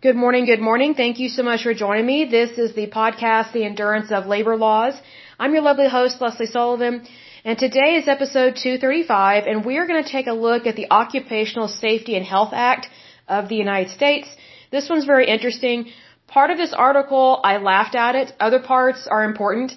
[0.00, 0.94] Good morning, good morning.
[0.94, 2.24] Thank you so much for joining me.
[2.24, 4.94] This is the podcast, The Endurance of Labor Laws.
[5.40, 7.04] I'm your lovely host, Lesley Sullivan,
[7.44, 10.86] and today is episode 235, and we are going to take a look at the
[10.88, 12.86] Occupational Safety and Health Act
[13.26, 14.28] of the United States.
[14.70, 15.90] This one's very interesting.
[16.28, 18.32] Part of this article, I laughed at it.
[18.38, 19.72] Other parts are important.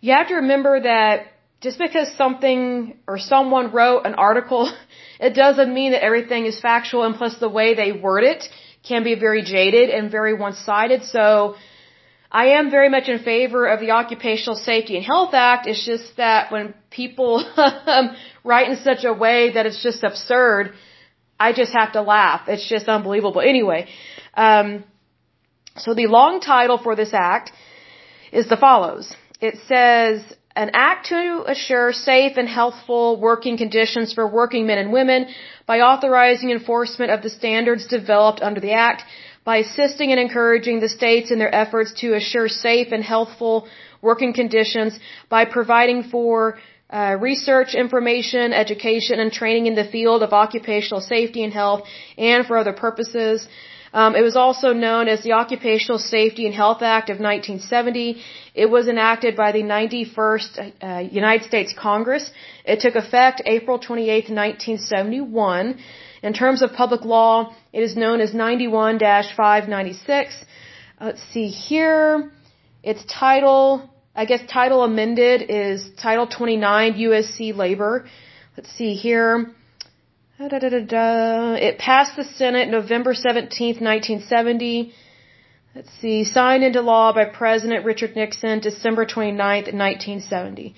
[0.00, 1.26] You have to remember that
[1.60, 4.72] just because something or someone wrote an article,
[5.20, 8.48] it doesn't mean that everything is factual and plus the way they word it
[8.88, 11.04] can be very jaded and very one-sided.
[11.04, 11.56] So
[12.30, 15.66] I am very much in favor of the Occupational Safety and Health Act.
[15.66, 17.44] It's just that when people
[18.44, 20.72] write in such a way that it's just absurd,
[21.38, 22.42] I just have to laugh.
[22.48, 23.40] It's just unbelievable.
[23.40, 23.88] Anyway,
[24.34, 24.84] um,
[25.76, 27.52] so the long title for this act
[28.32, 29.14] is the follows.
[29.40, 30.22] It says,
[30.56, 35.28] an act to assure safe and healthful working conditions for working men and women
[35.66, 39.04] by authorizing enforcement of the standards developed under the act,
[39.44, 43.68] by assisting and encouraging the states in their efforts to assure safe and healthful
[44.00, 44.98] working conditions,
[45.28, 46.58] by providing for
[46.90, 51.82] uh, research, information, education, and training in the field of occupational safety and health,
[52.16, 53.46] and for other purposes.
[54.00, 58.20] Um, it was also known as the Occupational Safety and Health Act of 1970.
[58.54, 62.30] It was enacted by the 91st uh, United States Congress.
[62.66, 65.78] It took effect April 28, 1971.
[66.22, 70.44] In terms of public law, it is known as 91-596.
[71.00, 72.30] Let's see here.
[72.82, 78.04] Its title, I guess title amended is Title 29 USC Labor.
[78.58, 79.54] Let's see here.
[80.38, 84.92] Da, da, da, it passed the Senate November 17th, 1970.
[85.74, 90.74] Let's see, signed into law by President Richard Nixon December 29th, 1970.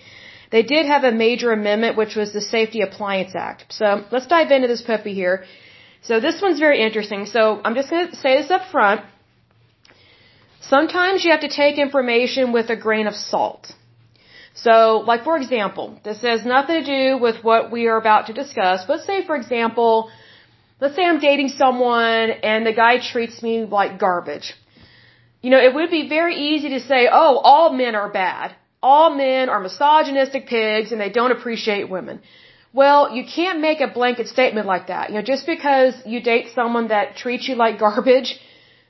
[0.52, 3.72] They did have a major amendment, which was the Safety Appliance Act.
[3.72, 5.44] So let's dive into this puppy here.
[6.02, 7.26] So this one's very interesting.
[7.26, 9.00] So I'm just going to say this up front.
[10.60, 13.72] Sometimes you have to take information with a grain of salt.
[14.62, 18.32] So, like for example, this has nothing to do with what we are about to
[18.32, 18.88] discuss.
[18.88, 20.10] Let's say, for example,
[20.80, 24.54] let's say I'm dating someone and the guy treats me like garbage.
[25.42, 28.56] You know, it would be very easy to say, oh, all men are bad.
[28.82, 32.20] All men are misogynistic pigs and they don't appreciate women.
[32.72, 35.10] Well, you can't make a blanket statement like that.
[35.10, 38.38] You know, just because you date someone that treats you like garbage,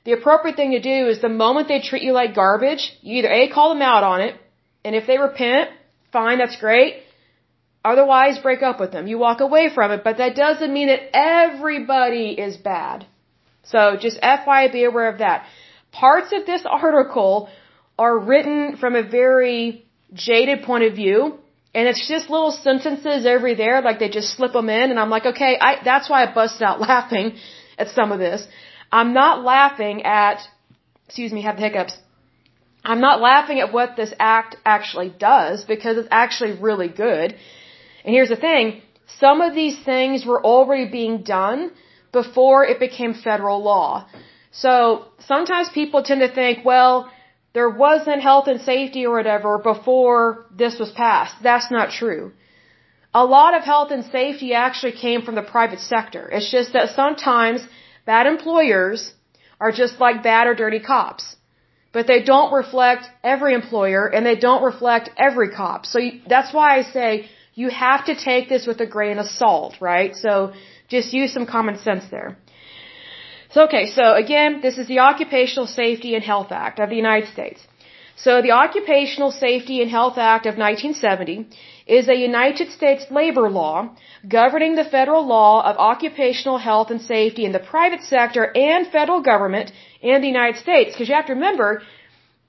[0.03, 3.31] the appropriate thing to do is the moment they treat you like garbage, you either
[3.31, 4.35] A, call them out on it,
[4.83, 5.69] and if they repent,
[6.11, 7.03] fine, that's great.
[7.83, 9.07] Otherwise, break up with them.
[9.07, 13.05] You walk away from it, but that doesn't mean that everybody is bad.
[13.63, 15.45] So just FYI, be aware of that.
[15.91, 17.49] Parts of this article
[17.97, 21.39] are written from a very jaded point of view,
[21.73, 25.09] and it's just little sentences every there, like they just slip them in, and I'm
[25.09, 27.37] like, okay, I, that's why I busted out laughing
[27.77, 28.45] at some of this.
[28.91, 30.39] I'm not laughing at,
[31.05, 31.95] excuse me, have the hiccups.
[32.83, 37.35] I'm not laughing at what this act actually does because it's actually really good.
[38.03, 38.81] And here's the thing,
[39.19, 41.71] some of these things were already being done
[42.11, 44.07] before it became federal law.
[44.51, 47.11] So sometimes people tend to think, well,
[47.53, 51.35] there wasn't health and safety or whatever before this was passed.
[51.43, 52.31] That's not true.
[53.13, 56.29] A lot of health and safety actually came from the private sector.
[56.31, 57.67] It's just that sometimes
[58.05, 59.13] bad employers
[59.59, 61.35] are just like bad or dirty cops
[61.91, 65.85] but they don't reflect every employer and they don't reflect every cop.
[65.85, 69.27] So you, that's why I say you have to take this with a grain of
[69.27, 70.15] salt, right?
[70.15, 70.53] So
[70.87, 72.37] just use some common sense there.
[73.51, 77.29] So okay, so again, this is the Occupational Safety and Health Act of the United
[77.29, 77.59] States.
[78.15, 81.47] So the Occupational Safety and Health Act of 1970
[81.97, 83.77] is a United States labor law
[84.39, 89.21] governing the federal law of occupational health and safety in the private sector and federal
[89.21, 90.91] government in the United States.
[90.91, 91.81] Because you have to remember,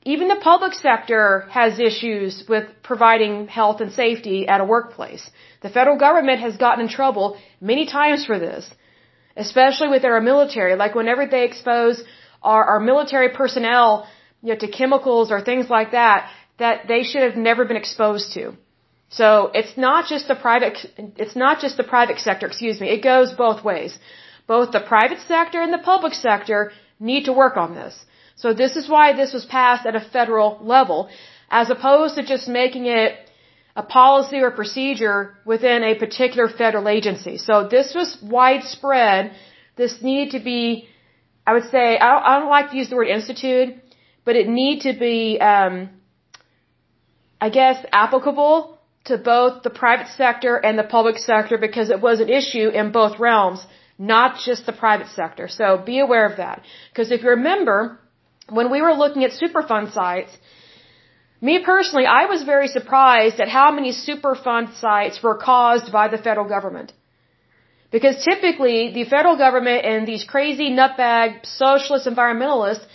[0.04, 5.24] even the public sector has issues with providing health and safety at a workplace.
[5.62, 7.26] The federal government has gotten in trouble
[7.72, 8.70] many times for this,
[9.36, 10.74] especially with our military.
[10.76, 12.02] Like whenever they expose
[12.42, 14.06] our, our military personnel
[14.42, 18.32] you know, to chemicals or things like that, that they should have never been exposed
[18.34, 18.54] to.
[19.10, 23.02] So it's not just the private, it's not just the private sector, excuse me, it
[23.02, 23.98] goes both ways.
[24.46, 28.04] Both the private sector and the public sector need to work on this.
[28.36, 31.10] So this is why this was passed at a federal level,
[31.50, 33.16] as opposed to just making it
[33.74, 37.36] a policy or procedure within a particular federal agency.
[37.38, 39.32] So this was widespread.
[39.76, 40.88] This needed to be,
[41.46, 43.74] I would say, I don't, I don't like to use the word institute,
[44.24, 45.90] but it need to be, um,
[47.40, 52.20] I guess, applicable to both the private sector and the public sector because it was
[52.20, 53.66] an issue in both realms
[54.00, 55.46] not just the private sector.
[55.46, 56.62] So be aware of that.
[56.90, 57.98] Because if you remember,
[58.48, 60.32] when we were looking at Superfund sites,
[61.42, 66.18] me personally, I was very surprised at how many Superfund sites were caused by the
[66.18, 66.92] federal government.
[67.90, 72.86] Because typically, the federal government and these crazy nutbag socialist environmentalists,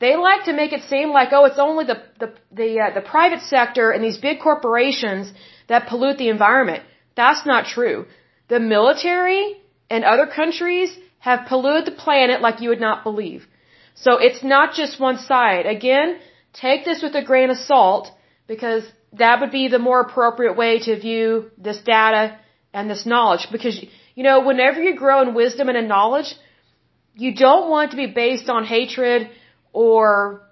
[0.00, 3.00] they like to make it seem like, oh, it's only the, the, the, uh, the
[3.00, 5.32] private sector and these big corporations
[5.68, 6.82] that pollute the environment.
[7.16, 8.06] That's not true.
[8.48, 9.56] The military
[9.90, 13.46] and other countries have polluted the planet like you would not believe.
[13.94, 15.66] So it's not just one side.
[15.66, 16.18] Again,
[16.52, 18.10] take this with a grain of salt
[18.46, 18.84] because
[19.14, 22.38] that would be the more appropriate way to view this data
[22.72, 23.84] and this knowledge because
[24.14, 26.34] you know, whenever you grow in wisdom and in knowledge,
[27.14, 29.30] you don't want to be based on hatred
[29.84, 30.42] or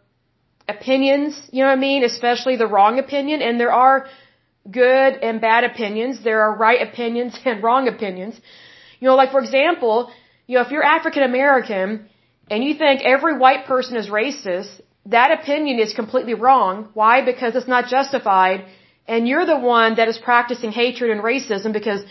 [0.68, 2.04] opinions, you know what I mean?
[2.12, 3.38] Especially the wrong opinion.
[3.46, 4.06] And there are
[4.80, 6.22] good and bad opinions.
[6.28, 8.34] There are right opinions and wrong opinions.
[9.00, 9.96] You know, like for example,
[10.46, 11.88] you know, if you're African American
[12.50, 14.72] and you think every white person is racist,
[15.16, 16.72] that opinion is completely wrong.
[17.00, 17.14] Why?
[17.32, 18.58] Because it's not justified.
[19.08, 22.02] And you're the one that is practicing hatred and racism because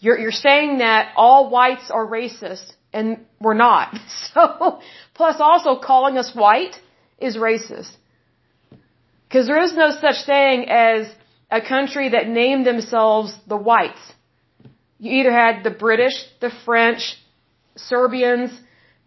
[0.00, 3.06] you're, you're saying that all whites are racist, and
[3.40, 3.88] we're not.
[4.32, 4.80] So,
[5.20, 6.76] plus also calling us white
[7.26, 7.92] is racist.
[9.24, 11.00] Because there is no such thing as
[11.58, 14.04] a country that named themselves the whites.
[14.98, 17.02] You either had the British, the French,
[17.90, 18.50] Serbians,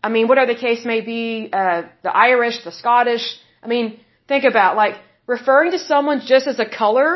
[0.06, 1.24] I mean, whatever the case may be,
[1.62, 3.26] uh, the Irish, the Scottish.
[3.64, 4.96] I mean, think about, like,
[5.36, 7.12] referring to someone just as a color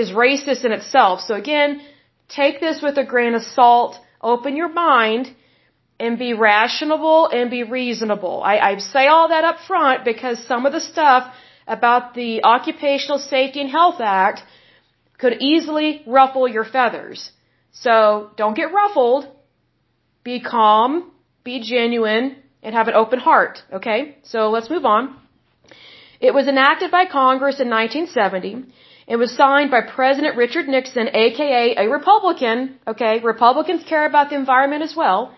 [0.00, 1.16] is racist in itself.
[1.28, 1.80] So again,
[2.40, 3.92] take this with a grain of salt,
[4.32, 5.34] open your mind,
[6.00, 8.36] and be rational and be reasonable.
[8.52, 11.22] I, I say all that up front because some of the stuff
[11.66, 14.42] about the Occupational Safety and Health Act
[15.18, 17.30] could easily ruffle your feathers.
[17.72, 17.92] So
[18.36, 19.28] don't get ruffled.
[20.24, 21.10] Be calm,
[21.44, 23.62] be genuine, and have an open heart.
[23.78, 24.16] Okay?
[24.22, 25.16] So let's move on.
[26.28, 28.72] It was enacted by Congress in 1970
[29.12, 32.58] it was signed by President Richard Nixon, aka a Republican.
[32.86, 35.34] Okay, Republicans care about the environment as well.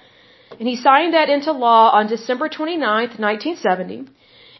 [0.58, 4.06] And he signed that into law on December 29th, 1970.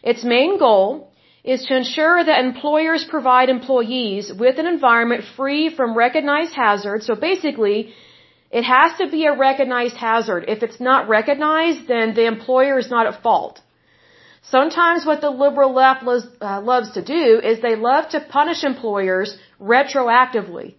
[0.03, 1.11] Its main goal
[1.43, 7.05] is to ensure that employers provide employees with an environment free from recognized hazards.
[7.05, 7.93] So basically,
[8.49, 10.45] it has to be a recognized hazard.
[10.47, 13.61] If it's not recognized, then the employer is not at fault.
[14.43, 18.63] Sometimes what the liberal left loves, uh, loves to do is they love to punish
[18.63, 20.75] employers retroactively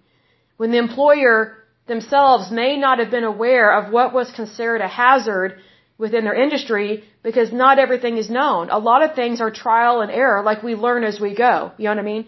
[0.56, 5.58] when the employer themselves may not have been aware of what was considered a hazard
[5.98, 8.70] within their industry because not everything is known.
[8.70, 11.72] A lot of things are trial and error, like we learn as we go.
[11.78, 12.26] You know what I mean?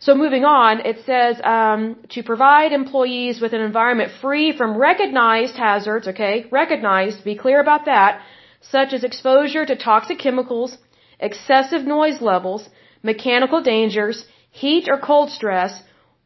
[0.00, 5.56] So moving on, it says um, to provide employees with an environment free from recognized
[5.56, 6.08] hazards.
[6.08, 7.22] Okay, recognized.
[7.24, 8.20] Be clear about that
[8.62, 10.76] such as exposure to toxic chemicals,
[11.20, 12.68] excessive noise levels,
[13.02, 15.82] mechanical dangers, heat or cold stress,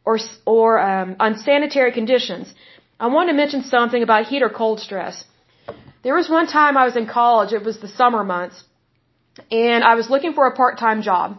[0.07, 2.55] or, or um, unsanitary conditions.
[2.99, 5.25] I want to mention something about heat or cold stress.
[6.05, 8.63] There was one time I was in college, it was the summer months,
[9.51, 11.37] and I was looking for a part-time job.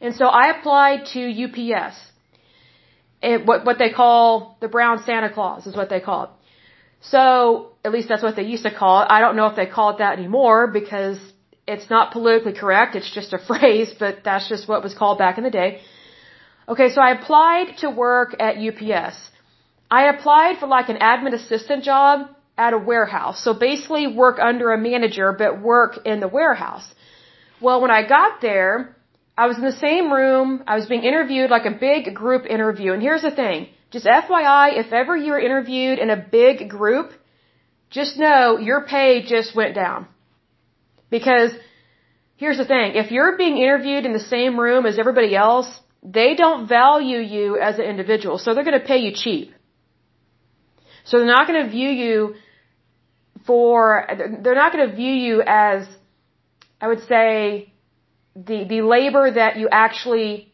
[0.00, 1.96] And so I applied to UPS.
[3.22, 6.30] It, what, what they call the brown Santa Claus is what they call it.
[7.02, 9.06] So, at least that's what they used to call it.
[9.08, 11.18] I don't know if they call it that anymore because
[11.66, 12.94] it's not politically correct.
[12.94, 15.80] It's just a phrase, but that's just what was called back in the day.
[16.70, 19.16] Okay, so I applied to work at UPS.
[19.90, 23.42] I applied for like an admin assistant job at a warehouse.
[23.42, 26.86] So basically work under a manager, but work in the warehouse.
[27.60, 28.96] Well, when I got there,
[29.36, 30.62] I was in the same room.
[30.68, 32.92] I was being interviewed like a big group interview.
[32.92, 33.68] And here's the thing.
[33.90, 37.08] Just FYI, if ever you're interviewed in a big group,
[37.98, 40.06] just know your pay just went down.
[41.10, 41.50] Because
[42.36, 45.68] here's the thing, if you're being interviewed in the same room as everybody else,
[46.02, 49.52] they don't value you as an individual, so they're going to pay you cheap.
[51.04, 52.34] So they're not going to view you
[53.46, 54.06] for,
[54.42, 55.86] they're not going to view you as,
[56.80, 57.72] I would say,
[58.34, 60.52] the, the labor that you actually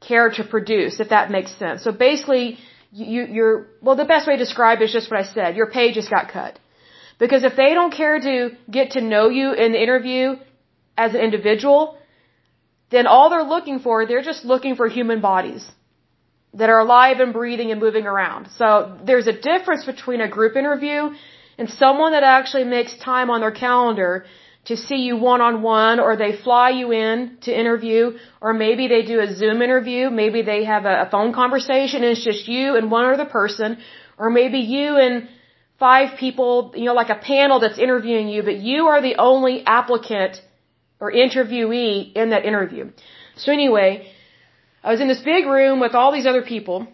[0.00, 1.82] care to produce, if that makes sense.
[1.82, 2.58] So basically,
[2.92, 5.56] you, you're, well, the best way to describe it is just what I said.
[5.56, 6.58] Your pay just got cut.
[7.18, 10.36] Because if they don't care to get to know you in the interview
[10.96, 11.98] as an individual,
[12.90, 15.68] then all they're looking for, they're just looking for human bodies
[16.54, 18.48] that are alive and breathing and moving around.
[18.56, 21.10] So there's a difference between a group interview
[21.58, 24.26] and someone that actually makes time on their calendar
[24.66, 28.88] to see you one on one or they fly you in to interview or maybe
[28.88, 32.76] they do a Zoom interview, maybe they have a, phone conversation and it's just you
[32.76, 33.78] and one other person
[34.18, 35.28] or maybe you and
[35.78, 39.64] five people, you know, like a panel that's interviewing you, but you are the only
[39.64, 40.40] applicant
[41.00, 42.90] or interviewee in that interview.
[43.36, 44.08] So anyway,
[44.82, 46.86] I was in this big room with all these other people,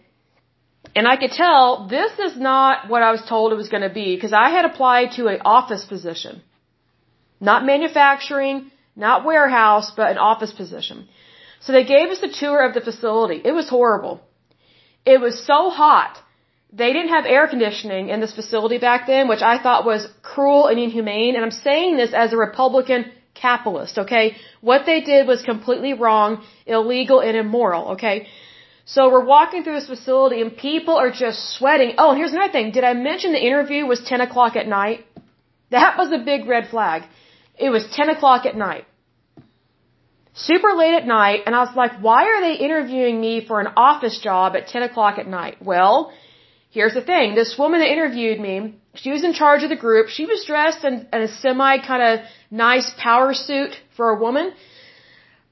[0.97, 3.95] and I could tell this is not what I was told it was going to
[4.03, 6.43] be because I had applied to an office position.
[7.41, 11.09] Not manufacturing, not warehouse, but an office position.
[11.61, 13.41] So they gave us a tour of the facility.
[13.45, 14.21] It was horrible.
[15.05, 16.19] It was so hot.
[16.73, 20.67] They didn't have air conditioning in this facility back then, which I thought was cruel
[20.69, 21.35] and inhumane.
[21.37, 23.11] And I'm saying this as a Republican
[23.47, 24.37] capitalist, okay?
[24.61, 28.27] What they did was completely wrong, illegal, and immoral, okay?
[28.85, 31.95] So we're walking through this facility and people are just sweating.
[31.99, 32.73] Oh, and here's another thing.
[32.79, 35.05] Did I mention the interview was 10 o'clock at night?
[35.71, 37.03] That was a big red flag.
[37.67, 38.87] It was 10 o'clock at night.
[40.35, 43.69] Super late at night, and I was like, why are they interviewing me for an
[43.77, 45.57] office job at 10 o'clock at night?
[45.61, 46.13] Well,
[46.77, 47.35] here's the thing.
[47.35, 48.55] This woman that interviewed me,
[49.03, 50.09] she was in charge of the group.
[50.09, 54.53] She was dressed in, in a semi kind of nice power suit for a woman,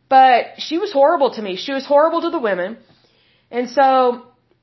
[0.08, 1.52] but she was horrible to me.
[1.56, 2.78] She was horrible to the women.
[3.50, 3.86] And so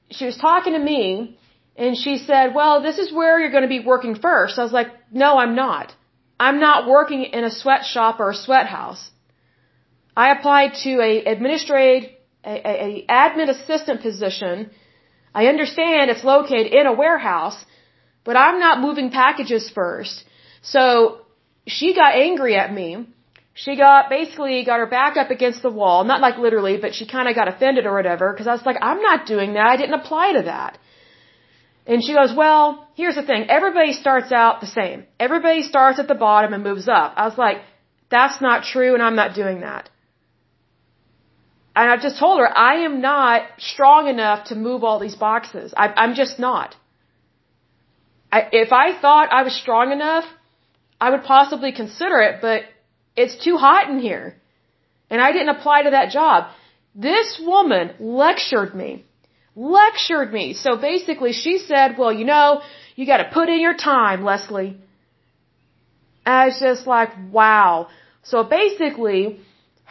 [0.09, 1.37] she was talking to me,
[1.75, 4.57] and she said, well, this is where you're going to be working first.
[4.59, 5.93] I was like, no, I'm not.
[6.39, 9.03] I'm not working in a sweatshop or a sweat house.
[10.15, 12.09] I applied to a administrative,
[12.43, 14.71] a, a, a admin assistant position.
[15.39, 17.58] I understand it's located in a warehouse,
[18.27, 20.15] but I'm not moving packages first.
[20.74, 20.82] So
[21.75, 22.88] she got angry at me.
[23.63, 27.06] She got basically got her back up against the wall, not like literally, but she
[27.15, 29.67] kind of got offended or whatever because I was like, I'm not doing that.
[29.74, 30.79] I didn't apply to that.
[31.86, 32.63] And she goes, well,
[32.96, 33.46] here's the thing.
[33.58, 35.06] Everybody starts out the same.
[35.27, 37.13] Everybody starts at the bottom and moves up.
[37.15, 37.60] I was like,
[38.10, 39.89] that's not true and I'm not doing that.
[41.77, 45.74] And I just told her, I am not strong enough to move all these boxes.
[45.84, 46.75] I, I'm just not.
[48.38, 50.25] I, if I thought I was strong enough,
[51.00, 52.63] I would possibly consider it, but
[53.15, 54.27] it's too hot in here.
[55.12, 56.39] And I didn't apply to that job.
[56.96, 58.91] This woman lectured me
[59.57, 60.53] lectured me.
[60.53, 62.62] So basically she said, well, you know,
[62.96, 64.77] you gotta put in your time, Lesley.
[66.25, 67.88] And I was just like, wow.
[68.22, 69.39] So basically,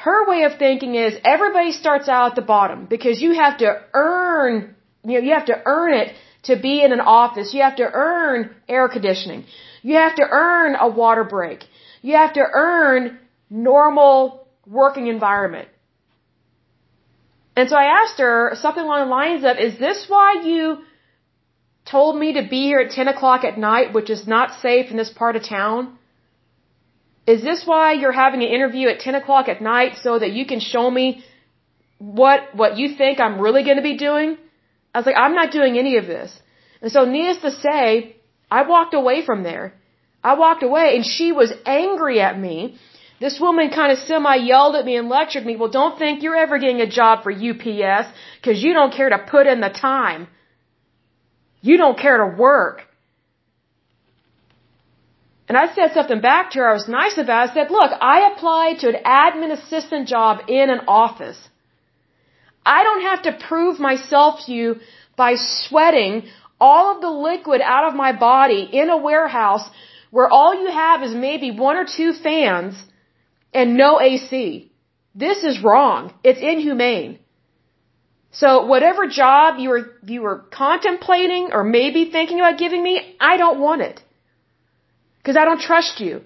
[0.04, 3.68] her way of thinking is everybody starts out at the bottom because you have to
[3.94, 4.74] earn,
[5.04, 7.54] you know, you have to earn it to be in an office.
[7.54, 9.46] You have to earn air conditioning.
[9.82, 11.64] You have to earn a water break.
[12.02, 15.68] You have to earn normal working environment.
[17.56, 20.78] And so I asked her something along the lines of, is this why you
[21.86, 24.98] told me to be here at 10 o'clock at night, which is not safe in
[24.98, 25.98] this part of town?
[27.26, 30.46] Is this why you're having an interview at 10 o'clock at night so that you
[30.46, 31.24] can show me
[31.98, 34.36] what, what you think I'm really going to be doing?
[34.94, 36.30] I was like, I'm not doing any of this.
[36.80, 38.16] And so needless to say,
[38.50, 39.74] I walked away from there.
[40.22, 42.78] I walked away and she was angry at me
[43.18, 46.36] this woman kind of semi yelled at me and lectured me, well, don't think you're
[46.36, 48.08] ever getting a job for UPS
[48.40, 50.28] because you don't care to put in the time.
[51.62, 52.82] You don't care to work.
[55.48, 56.68] And I said something back to her.
[56.68, 57.50] I was nice about it.
[57.50, 61.38] I said, look, I applied to an admin assistant job in an office.
[62.64, 64.80] I don't have to prove myself to you
[65.16, 66.24] by sweating
[66.60, 69.68] all of the liquid out of my body in a warehouse
[70.10, 72.74] where all you have is maybe one or two fans
[73.54, 74.72] and no AC.
[75.14, 76.12] This is wrong.
[76.24, 77.18] It's inhumane.
[78.32, 83.36] So whatever job you were, you were contemplating or maybe thinking about giving me, I
[83.36, 84.02] don't want it.
[85.26, 86.22] Cause I don't trust you.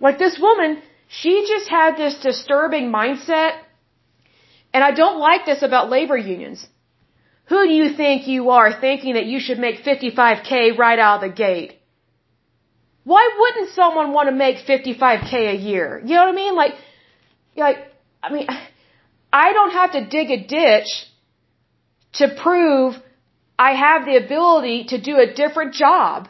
[0.00, 3.58] Like this woman, she just had this disturbing mindset.
[4.72, 6.66] And I don't like this about labor unions.
[7.50, 11.30] Who do you think you are thinking that you should make 55k right out of
[11.30, 11.78] the gate?
[13.04, 16.02] Why wouldn't someone want to make 55k a year?
[16.04, 16.54] You know what I mean?
[16.56, 16.74] Like,
[17.56, 17.78] like,
[18.22, 18.46] I mean,
[19.32, 20.90] I don't have to dig a ditch
[22.14, 22.96] to prove
[23.58, 26.28] I have the ability to do a different job.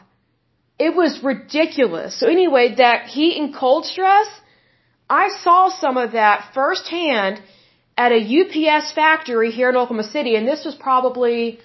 [0.79, 2.19] It was ridiculous.
[2.19, 4.27] So anyway, that heat and cold stress,
[5.09, 7.41] I saw some of that firsthand
[7.97, 11.59] at a UPS factory here in Oklahoma City, and this was probably,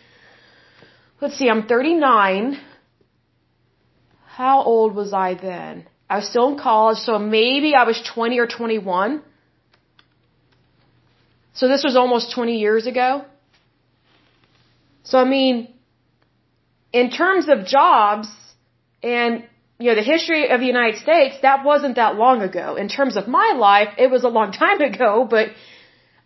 [1.21, 2.59] let's see, I'm 39.
[4.26, 5.87] How old was I then?
[6.09, 9.23] I was still in college, so maybe I was 20 or 21.
[11.54, 13.26] So this was almost 20 years ago.
[15.04, 15.69] So I mean,
[16.92, 18.28] in terms of jobs
[19.02, 19.44] and,
[19.78, 22.76] you know, the history of the United States, that wasn't that long ago.
[22.76, 25.49] In terms of my life, it was a long time ago, but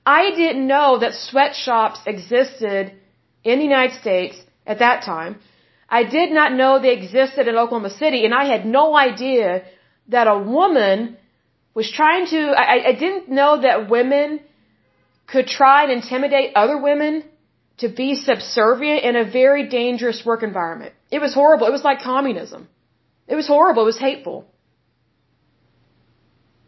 [0.04, 2.92] I didn't know that sweatshops existed
[3.44, 5.40] in the United States at that time.
[5.88, 9.64] I did not know they existed in Oklahoma City, and I had no idea
[10.08, 11.16] that a woman
[11.74, 14.40] was trying to, I, I didn't know that women
[15.26, 17.24] could try and intimidate other women
[17.78, 20.94] to be subservient in a very dangerous work environment.
[21.10, 21.66] It was horrible.
[21.66, 22.68] It was like communism.
[23.28, 23.82] It was horrible.
[23.82, 24.46] It was hateful.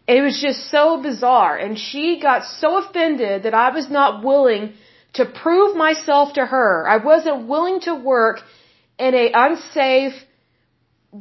[0.07, 1.57] It was just so bizarre.
[1.57, 4.75] And she got so offended that I was not willing
[5.15, 6.89] to prove myself to her.
[6.89, 8.41] I wasn't willing to work
[8.99, 10.15] in a unsafe,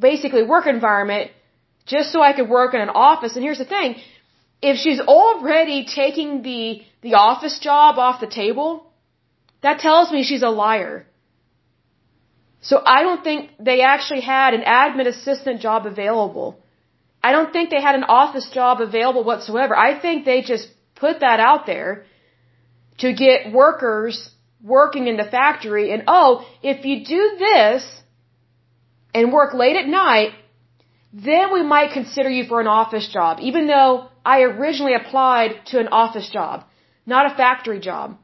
[0.07, 1.31] basically work environment
[1.85, 3.35] just so I could work in an office.
[3.35, 3.95] And here's the thing.
[4.61, 8.91] If she's already taking the, the office job off the table,
[9.61, 11.05] that tells me she's a liar.
[12.61, 16.59] So I don't think they actually had an admin assistant job available.
[17.23, 19.75] I don't think they had an office job available whatsoever.
[19.75, 22.05] I think they just put that out there
[22.99, 24.31] to get workers
[24.63, 28.01] working in the factory and oh, if you do this
[29.13, 30.31] and work late at night,
[31.13, 35.79] then we might consider you for an office job, even though I originally applied to
[35.79, 36.65] an office job,
[37.05, 38.17] not a factory job.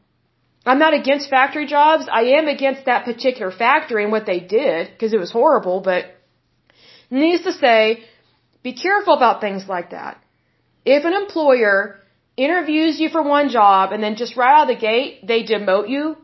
[0.66, 2.08] I'm not against factory jobs.
[2.12, 6.06] I am against that particular factory and what they did because it was horrible, but
[7.10, 8.04] needs to say,
[8.64, 10.24] be careful about things like that.
[10.86, 12.00] If an employer
[12.38, 15.90] interviews you for one job and then just right out of the gate, they demote
[15.90, 16.18] you,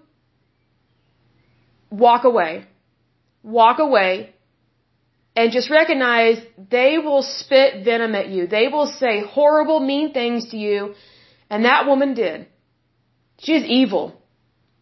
[1.92, 2.66] walk away.
[3.44, 4.34] Walk away
[5.36, 6.38] and just recognize
[6.70, 8.48] they will spit venom at you.
[8.48, 10.96] They will say horrible, mean things to you.
[11.50, 12.48] And that woman did.
[13.40, 14.19] She is evil.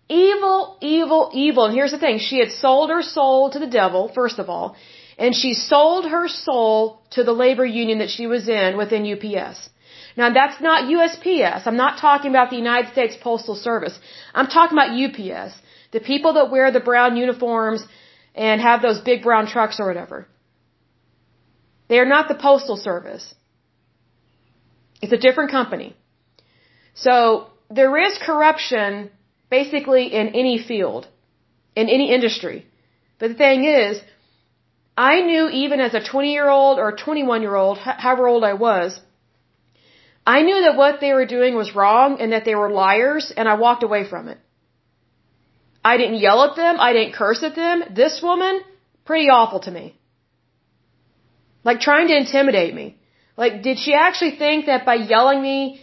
[0.09, 1.65] Evil, evil, evil.
[1.65, 2.19] And here's the thing.
[2.19, 4.75] She had sold her soul to the devil, first of all.
[5.17, 9.69] And she sold her soul to the labor union that she was in within UPS.
[10.15, 11.67] Now that's not USPS.
[11.67, 13.97] I'm not talking about the United States Postal Service.
[14.33, 15.53] I'm talking about UPS.
[15.91, 17.85] The people that wear the brown uniforms
[18.33, 20.27] and have those big brown trucks or whatever.
[21.89, 23.33] They are not the Postal Service.
[25.01, 25.95] It's a different company.
[26.93, 29.11] So there is corruption
[29.49, 31.07] basically in any field,
[31.75, 32.65] in any industry.
[33.19, 33.99] But the thing is,
[34.97, 38.53] I knew even as a 20 year old or 21 year old, however old I
[38.53, 38.99] was,
[40.25, 43.47] I knew that what they were doing was wrong and that they were liars and
[43.47, 44.39] I walked away from it.
[45.85, 46.79] I didn't yell at them.
[46.79, 47.83] I didn't curse at them.
[48.01, 48.59] This woman,
[49.05, 49.95] pretty awful to me.
[51.63, 52.97] Like trying to intimidate me.
[53.37, 55.81] Like, did she actually think that by yelling me,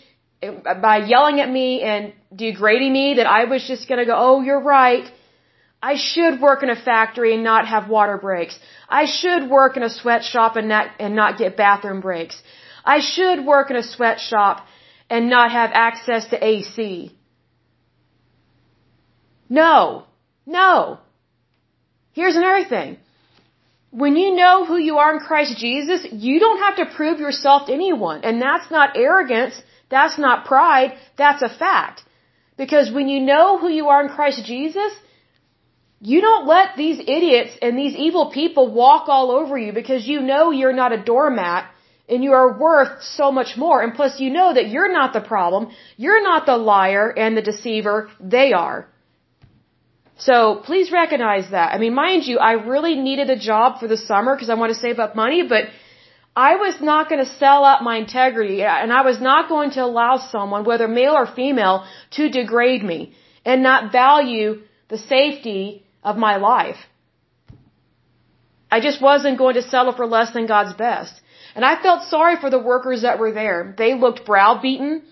[0.81, 4.61] by yelling at me and degrading me that I was just gonna go, oh, you're
[4.63, 5.07] right.
[5.83, 8.59] I should work in a factory and not have water breaks.
[8.89, 12.37] I should work in a sweatshop and not, and not get bathroom breaks.
[12.85, 14.67] I should work in a sweatshop
[15.11, 17.13] and not have access to AC.
[19.49, 20.05] No.
[20.47, 20.99] No.
[22.13, 22.99] Here's another thing.
[23.91, 27.67] When you know who you are in Christ Jesus, you don't have to prove yourself
[27.67, 28.25] to anyone.
[28.25, 29.61] And that's not arrogance.
[29.97, 30.91] That's not pride.
[31.23, 32.03] That's a fact.
[32.63, 34.93] Because when you know who you are in Christ Jesus,
[36.13, 40.21] you don't let these idiots and these evil people walk all over you because you
[40.31, 41.71] know you're not a doormat
[42.09, 43.79] and you are worth so much more.
[43.83, 45.71] And plus you know that you're not the problem.
[45.97, 47.97] You're not the liar and the deceiver.
[48.21, 48.79] They are.
[50.19, 50.37] So
[50.69, 51.73] please recognize that.
[51.75, 54.73] I mean, mind you, I really needed a job for the summer because I want
[54.75, 55.65] to save up money, but
[56.37, 59.85] I was not going to sell out my integrity and I was not going to
[59.85, 66.17] allow someone, whether male or female, to degrade me and not value the safety of
[66.17, 66.81] my life.
[68.71, 71.21] I just wasn't going to settle for less than God's best.
[71.55, 73.75] And I felt sorry for the workers that were there.
[73.79, 75.03] They looked browbeaten.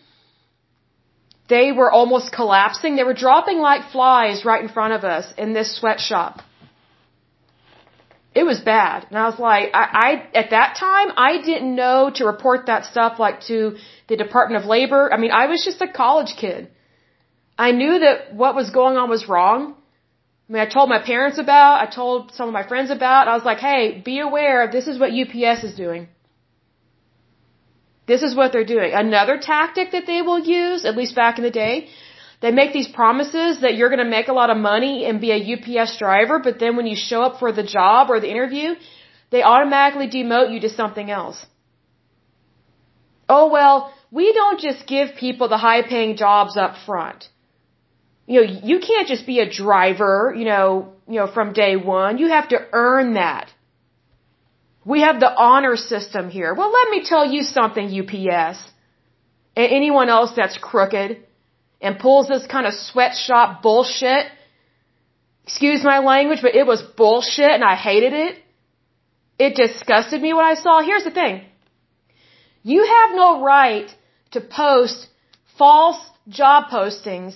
[1.48, 2.96] They were almost collapsing.
[2.96, 6.42] They were dropping like flies right in front of us in this sweatshop.
[8.34, 9.06] It was bad.
[9.10, 12.86] And I was like, I, I, at that time, I didn't know to report that
[12.86, 13.76] stuff like to
[14.08, 15.12] the Department of Labor.
[15.12, 16.70] I mean, I was just a college kid.
[17.58, 19.74] I knew that what was going on was wrong.
[20.48, 23.34] I mean, I told my parents about, I told some of my friends about, I
[23.34, 26.08] was like, hey, be aware, this is what UPS is doing.
[28.06, 28.92] This is what they're doing.
[28.92, 31.88] Another tactic that they will use, at least back in the day,
[32.42, 35.30] they make these promises that you're going to make a lot of money and be
[35.30, 38.74] a UPS driver, but then when you show up for the job or the interview,
[39.30, 41.46] they automatically demote you to something else.
[43.28, 47.28] Oh well, we don't just give people the high paying jobs up front.
[48.26, 52.18] You know, you can't just be a driver, you know, you know, from day one.
[52.18, 53.48] You have to earn that.
[54.84, 56.54] We have the honor system here.
[56.54, 58.58] Well, let me tell you something, UPS.
[59.56, 61.18] And anyone else that's crooked
[61.82, 64.26] and pulls this kind of sweatshop bullshit,
[65.44, 68.34] excuse my language, but it was bullshit and I hated it.
[69.38, 70.80] It disgusted me what I saw.
[70.80, 71.44] Here's the thing.
[72.62, 73.88] You have no right
[74.30, 75.08] to post
[75.58, 77.34] false job postings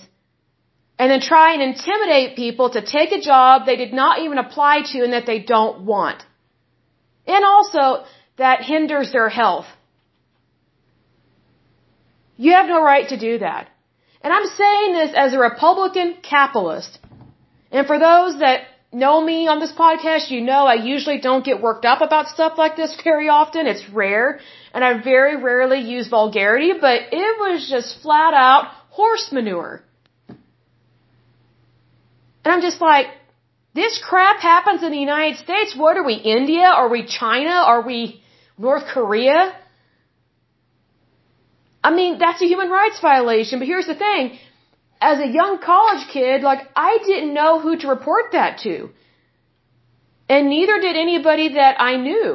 [0.97, 4.75] and then try and intimidate people to take a job they did not even apply
[4.91, 6.23] to and that they don't want.
[7.27, 8.05] And also,
[8.37, 9.65] that hinders their health.
[12.37, 13.69] You have no right to do that.
[14.27, 16.99] And I'm saying this as a Republican capitalist.
[17.71, 21.61] And for those that know me on this podcast, you know I usually don't get
[21.61, 23.67] worked up about stuff like this very often.
[23.67, 24.41] It's rare.
[24.73, 29.81] And I very rarely use vulgarity, but it was just flat out horse manure.
[30.27, 30.37] And
[32.55, 33.07] I'm just like,
[33.73, 35.73] this crap happens in the United States.
[35.73, 36.65] What are we, India?
[36.65, 37.55] Are we China?
[37.71, 38.21] Are we
[38.57, 39.55] North Korea?
[41.87, 43.59] I mean, that's a human rights violation.
[43.59, 44.23] But here's the thing.
[45.09, 48.75] As a young college kid, like, I didn't know who to report that to.
[50.35, 52.31] And neither did anybody that I knew.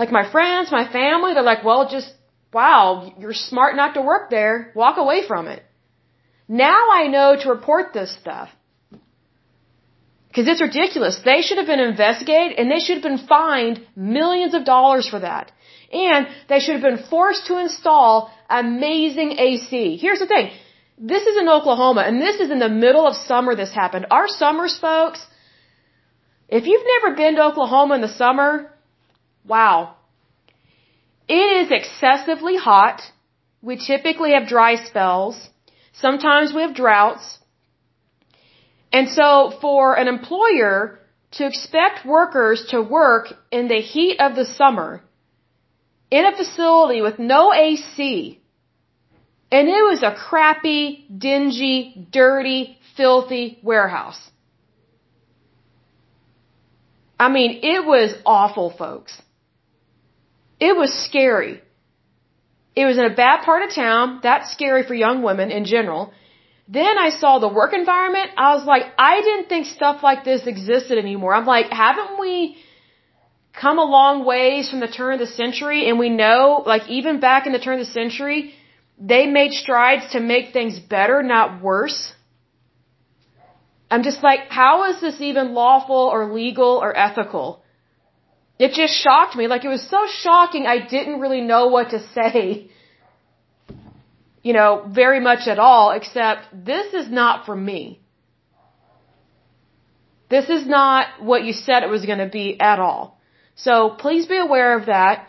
[0.00, 2.10] Like my friends, my family, they're like, well, just,
[2.52, 4.72] wow, you're smart not to work there.
[4.74, 5.62] Walk away from it.
[6.48, 8.48] Now I know to report this stuff.
[10.28, 11.20] Because it's ridiculous.
[11.24, 15.20] They should have been investigated and they should have been fined millions of dollars for
[15.20, 15.52] that.
[15.94, 19.96] And they should have been forced to install amazing AC.
[19.96, 20.50] Here's the thing.
[20.98, 24.06] This is in Oklahoma and this is in the middle of summer this happened.
[24.10, 25.24] Our summers, folks,
[26.48, 28.70] if you've never been to Oklahoma in the summer,
[29.46, 29.96] wow.
[31.26, 33.00] It is excessively hot.
[33.62, 35.36] We typically have dry spells.
[35.92, 37.38] Sometimes we have droughts.
[38.92, 40.98] And so for an employer
[41.32, 45.02] to expect workers to work in the heat of the summer
[46.16, 48.40] in a facility with no AC,
[49.50, 50.84] and it was a crappy,
[51.26, 54.20] dingy, dirty, filthy warehouse.
[57.18, 59.20] I mean, it was awful, folks.
[60.60, 61.60] It was scary.
[62.76, 64.20] It was in a bad part of town.
[64.22, 66.12] That's scary for young women in general.
[66.68, 68.30] Then I saw the work environment.
[68.36, 71.34] I was like, I didn't think stuff like this existed anymore.
[71.34, 72.56] I'm like, haven't we
[73.60, 75.88] come a long ways from the turn of the century?
[75.88, 78.54] And we know, like, even back in the turn of the century,
[78.98, 82.12] they made strides to make things better, not worse.
[83.90, 87.62] I'm just like, how is this even lawful or legal or ethical?
[88.58, 89.46] It just shocked me.
[89.46, 92.70] Like, it was so shocking, I didn't really know what to say
[94.44, 97.98] you know, very much at all, except this is not for me.
[100.28, 103.13] This is not what you said it was going to be at all.
[103.56, 105.28] So please be aware of that.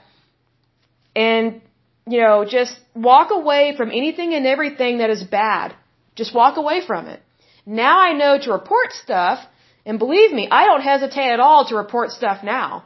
[1.15, 1.61] And,
[2.07, 5.75] you know, just walk away from anything and everything that is bad.
[6.15, 7.21] Just walk away from it.
[7.65, 9.39] Now I know to report stuff,
[9.85, 12.83] and believe me, I don't hesitate at all to report stuff now.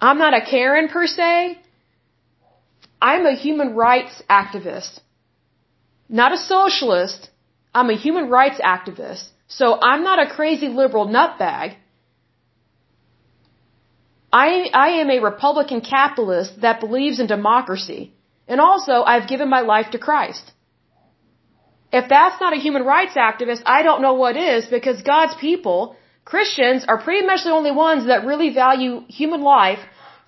[0.00, 1.58] I'm not a Karen per se,
[3.00, 5.00] I'm a human rights activist.
[6.08, 7.30] Not a socialist.
[7.74, 9.28] I'm a human rights activist.
[9.46, 11.76] So I'm not a crazy liberal nutbag.
[14.32, 18.12] I, I am a Republican capitalist that believes in democracy.
[18.46, 20.52] And also, I've given my life to Christ.
[21.92, 25.96] If that's not a human rights activist, I don't know what is because God's people,
[26.24, 29.80] Christians, are pretty much the only ones that really value human life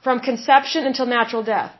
[0.02, 1.72] from conception until natural death.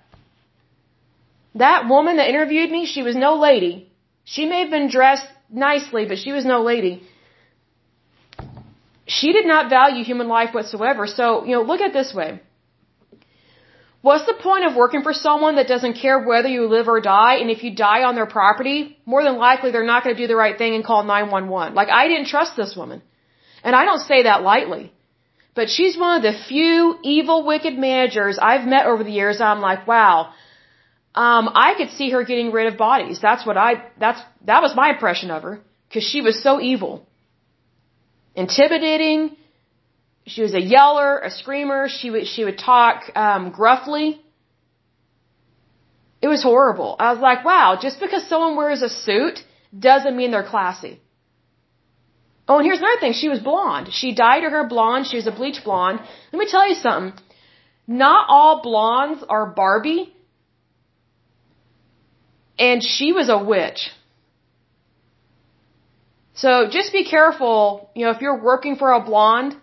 [1.55, 3.91] That woman that interviewed me, she was no lady.
[4.25, 7.03] She may have been dressed nicely, but she was no lady.
[9.19, 11.07] She did not value human life whatsoever.
[11.19, 12.29] So, you know, look at this way.
[14.03, 17.35] What's the point of working for someone that doesn't care whether you live or die?
[17.41, 20.29] And if you die on their property, more than likely they're not going to do
[20.29, 21.75] the right thing and call 911.
[21.75, 23.03] Like, I didn't trust this woman.
[23.65, 24.93] And I don't say that lightly.
[25.55, 29.41] But she's one of the few evil, wicked managers I've met over the years.
[29.41, 30.33] I'm like, wow,
[31.27, 33.19] um, I could see her getting rid of bodies.
[33.21, 35.61] That's what I, that's, that was my impression of her.
[35.93, 37.05] Cause she was so evil.
[38.35, 39.37] Intimidating.
[40.27, 41.89] She was a yeller, a screamer.
[41.89, 44.21] She would, she would talk, um, gruffly.
[46.23, 46.97] It was horrible.
[46.99, 49.43] I was like, wow, just because someone wears a suit
[49.77, 51.01] doesn't mean they're classy.
[52.47, 53.13] Oh, and here's another thing.
[53.13, 53.89] She was blonde.
[53.93, 55.07] She dyed her hair blonde.
[55.07, 56.01] She was a bleach blonde.
[56.33, 57.19] Let me tell you something.
[57.87, 60.13] Not all blondes are Barbie
[62.61, 63.91] and she was a witch.
[66.35, 69.55] So just be careful, you know, if you're working for a blonde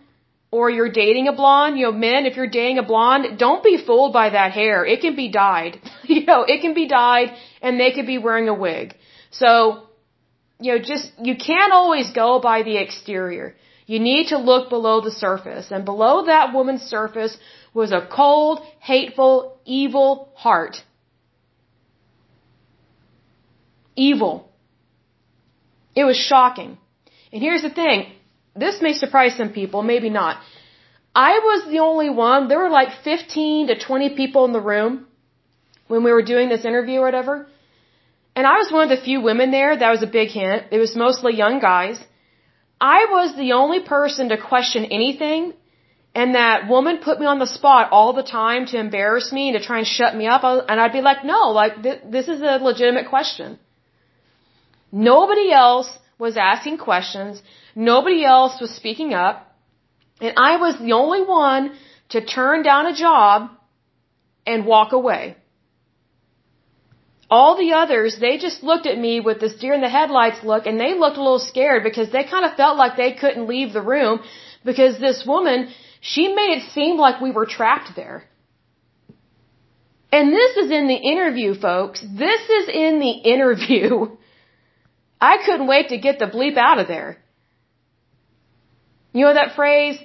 [0.52, 3.78] or you're dating a blonde, you know, men, if you're dating a blonde, don't be
[3.84, 4.86] fooled by that hair.
[4.86, 5.80] It can be dyed.
[6.04, 7.30] you know, it can be dyed
[7.62, 8.96] and they could be wearing a wig.
[9.32, 9.88] So
[10.60, 13.56] you know, just, you can't always go by the exterior.
[13.86, 15.72] You need to look below the surface.
[15.72, 17.38] And below that woman's surface
[17.74, 20.78] was a cold, hateful, evil heart.
[23.96, 24.52] Evil.
[26.00, 26.72] It was shocking.
[27.32, 28.00] And here's the thing.
[28.64, 30.38] This may surprise some people, maybe not.
[31.30, 32.48] I was the only one.
[32.48, 35.08] There were like 15 to 20 people in the room
[35.88, 37.36] when we were doing this interview or whatever.
[38.36, 39.72] And I was one of the few women there.
[39.76, 40.66] That was a big hint.
[40.76, 42.00] It was mostly young guys.
[42.80, 45.54] I was the only person to question anything.
[46.20, 49.56] And that woman put me on the spot all the time to embarrass me and
[49.60, 50.44] to try and shut me up.
[50.44, 53.60] And I'd be like, no, like, th- this is a legitimate question.
[54.92, 57.42] Nobody else was asking questions.
[57.76, 59.44] Nobody else was speaking up.
[60.20, 61.74] And I was the only one
[62.10, 63.52] to turn down a job
[64.46, 65.36] and walk away.
[67.30, 70.66] All the others, they just looked at me with this deer in the headlights look
[70.66, 73.74] and they looked a little scared because they kind of felt like they couldn't leave
[73.74, 74.22] the room
[74.64, 75.70] because this woman,
[76.00, 78.24] she made it seem like we were trapped there.
[80.10, 82.00] And this is in the interview, folks.
[82.02, 84.16] This is in the interview.
[85.20, 87.18] I couldn't wait to get the bleep out of there.
[89.14, 89.98] You know that phrase?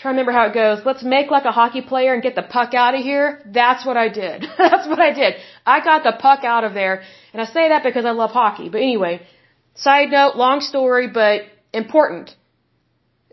[0.00, 0.84] trying to remember how it goes.
[0.84, 3.42] Let's make like a hockey player and get the puck out of here.
[3.44, 4.46] That's what I did.
[4.58, 5.34] That's what I did.
[5.66, 7.02] I got the puck out of there.
[7.32, 8.68] And I say that because I love hockey.
[8.68, 9.20] But anyway,
[9.74, 12.34] side note, long story, but important.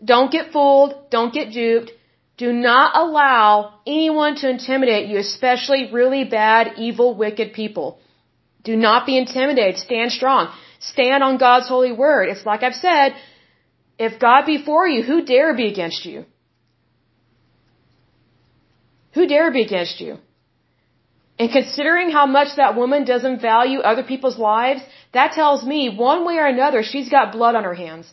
[0.04, 1.10] Don't get fooled.
[1.10, 1.92] Don't get duped.
[2.36, 7.98] Do not allow anyone to intimidate you, especially really bad, evil, wicked people.
[8.62, 9.78] Do not be intimidated.
[9.78, 10.52] Stand strong.
[10.78, 12.28] Stand on God's holy word.
[12.28, 13.14] It's like I've said,
[13.98, 16.24] if God be for you, who dare be against you?
[19.14, 20.18] Who dare be against you?
[21.38, 26.24] And considering how much that woman doesn't value other people's lives, that tells me one
[26.24, 28.12] way or another she's got blood on her hands.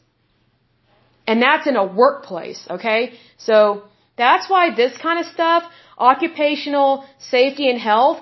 [1.28, 3.14] And that's in a workplace, okay?
[3.38, 3.84] So
[4.16, 5.64] that's why this kind of stuff,
[5.98, 8.20] occupational safety and health,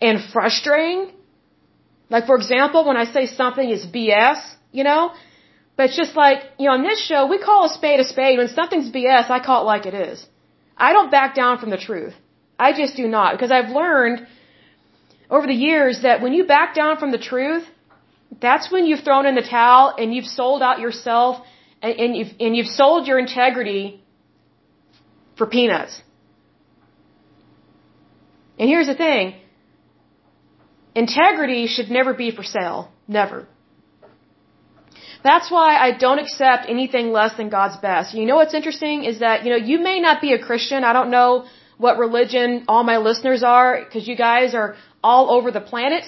[0.00, 1.12] and frustrating.
[2.08, 4.40] Like, for example, when I say something is BS,
[4.72, 5.12] you know,
[5.76, 8.38] but it's just like, you know, on this show, we call a spade a spade.
[8.38, 10.24] When something's BS, I call it like it is.
[10.76, 12.14] I don't back down from the truth.
[12.58, 13.32] I just do not.
[13.34, 14.26] Because I've learned
[15.28, 17.64] over the years that when you back down from the truth,
[18.40, 21.44] that's when you've thrown in the towel and you've sold out yourself
[21.82, 24.00] and, and you've, and you've sold your integrity
[25.36, 26.00] for peanuts.
[28.58, 29.34] And here's the thing.
[30.94, 32.92] Integrity should never be for sale.
[33.08, 33.48] Never.
[35.24, 38.14] That's why I don't accept anything less than God's best.
[38.14, 40.84] You know what's interesting is that, you know, you may not be a Christian.
[40.84, 41.46] I don't know
[41.78, 46.04] what religion all my listeners are because you guys are all over the planet.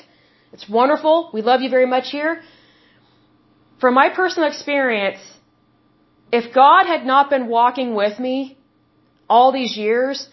[0.57, 1.17] It's wonderful.
[1.37, 2.33] We love you very much here.
[3.81, 5.23] From my personal experience,
[6.33, 8.37] if God had not been walking with me
[9.29, 10.29] all these years,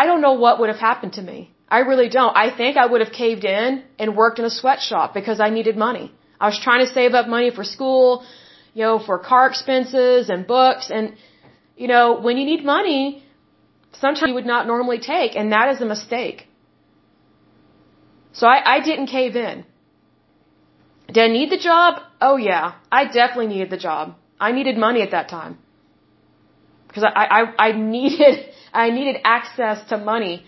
[0.00, 1.38] I don't know what would have happened to me.
[1.76, 2.36] I really don't.
[2.44, 5.76] I think I would have caved in and worked in a sweatshop because I needed
[5.76, 6.06] money.
[6.40, 8.24] I was trying to save up money for school,
[8.74, 10.90] you know, for car expenses and books.
[10.90, 11.16] And,
[11.76, 13.24] you know, when you need money,
[13.92, 16.46] sometimes you would not normally take, and that is a mistake.
[18.32, 19.64] So I, I didn't cave in.
[21.08, 22.00] Did I need the job?
[22.20, 24.14] Oh yeah, I definitely needed the job.
[24.38, 25.58] I needed money at that time.
[26.86, 30.44] Because I, I, I needed, I needed access to money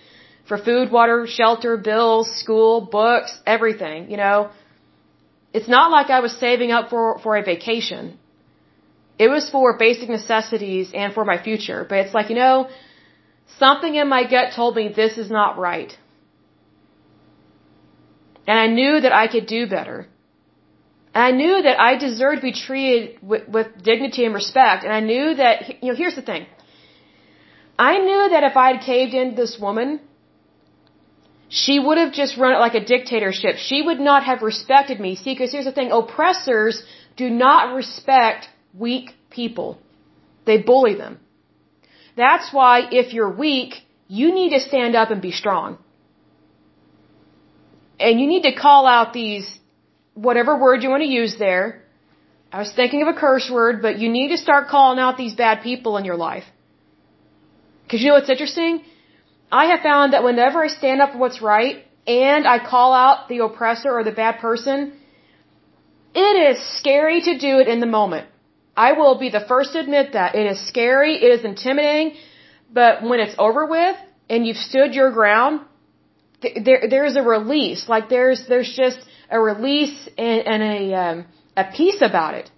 [0.48, 4.50] for food, water, shelter, bills, school, books, everything, you know.
[5.52, 8.18] It's not like I was saving up for, for a vacation.
[9.18, 11.84] It was for basic necessities and for my future.
[11.88, 12.70] But it's like, you know,
[13.58, 15.96] something in my gut told me this is not right.
[18.46, 20.06] And I knew that I could do better.
[21.14, 24.84] And I knew that I deserved to be treated with, with dignity and respect.
[24.84, 26.46] And I knew that, you know, here's the thing.
[27.78, 30.00] I knew that if I had caved in to this woman,
[31.48, 33.56] she would have just run it like a dictatorship.
[33.56, 35.16] She would not have respected me.
[35.16, 35.90] See, because here's the thing.
[35.92, 36.82] Oppressors
[37.16, 39.78] do not respect weak people.
[40.46, 41.20] They bully them.
[42.16, 43.74] That's why if you're weak,
[44.08, 45.78] you need to stand up and be strong.
[48.02, 49.46] And you need to call out these,
[50.14, 51.66] whatever word you want to use there.
[52.52, 55.34] I was thinking of a curse word, but you need to start calling out these
[55.34, 56.44] bad people in your life.
[57.88, 58.82] Cause you know what's interesting?
[59.50, 63.28] I have found that whenever I stand up for what's right and I call out
[63.28, 64.92] the oppressor or the bad person,
[66.14, 68.28] it is scary to do it in the moment.
[68.76, 70.34] I will be the first to admit that.
[70.34, 72.16] It is scary, it is intimidating,
[72.72, 73.96] but when it's over with
[74.30, 75.60] and you've stood your ground,
[76.64, 77.88] there there's a release.
[77.88, 78.98] Like there's there's just
[79.30, 81.26] a release and, and a um,
[81.56, 82.50] a peace about it.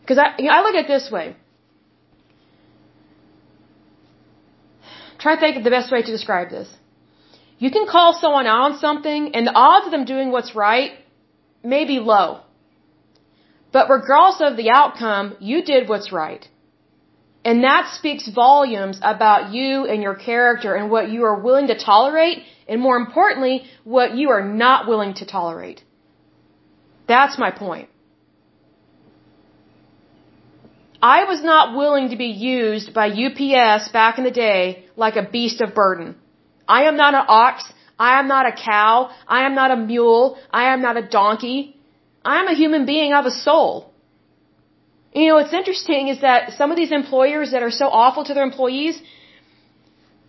[0.00, 1.36] Because I you know, I look at it this way.
[5.18, 6.68] Try to think of the best way to describe this.
[7.58, 10.92] You can call someone on something, and the odds of them doing what's right
[11.64, 12.40] may be low.
[13.72, 16.46] But regardless of the outcome, you did what's right.
[17.48, 21.78] And that speaks volumes about you and your character and what you are willing to
[21.78, 25.84] tolerate, and more importantly, what you are not willing to tolerate.
[27.06, 27.88] That's my point.
[31.00, 35.28] I was not willing to be used by UPS back in the day like a
[35.36, 36.16] beast of burden.
[36.66, 37.72] I am not an ox.
[37.96, 39.10] I am not a cow.
[39.28, 40.36] I am not a mule.
[40.50, 41.76] I am not a donkey.
[42.24, 43.12] I'm a human being.
[43.12, 43.92] I have a soul.
[45.14, 48.34] You know, what's interesting is that some of these employers that are so awful to
[48.34, 49.00] their employees,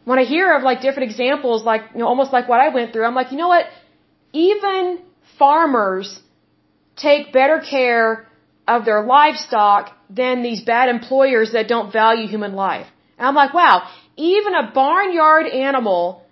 [0.06, 2.94] when I hear of like different examples, like, you know, almost like what I went
[2.94, 3.66] through, I'm like, you know what?
[4.34, 5.00] Even
[5.38, 6.20] farmers
[6.96, 8.28] take better care
[8.68, 12.88] of their livestock than these bad employers that don't value human life.
[13.18, 16.24] And I'm like, wow, even a barnyard animal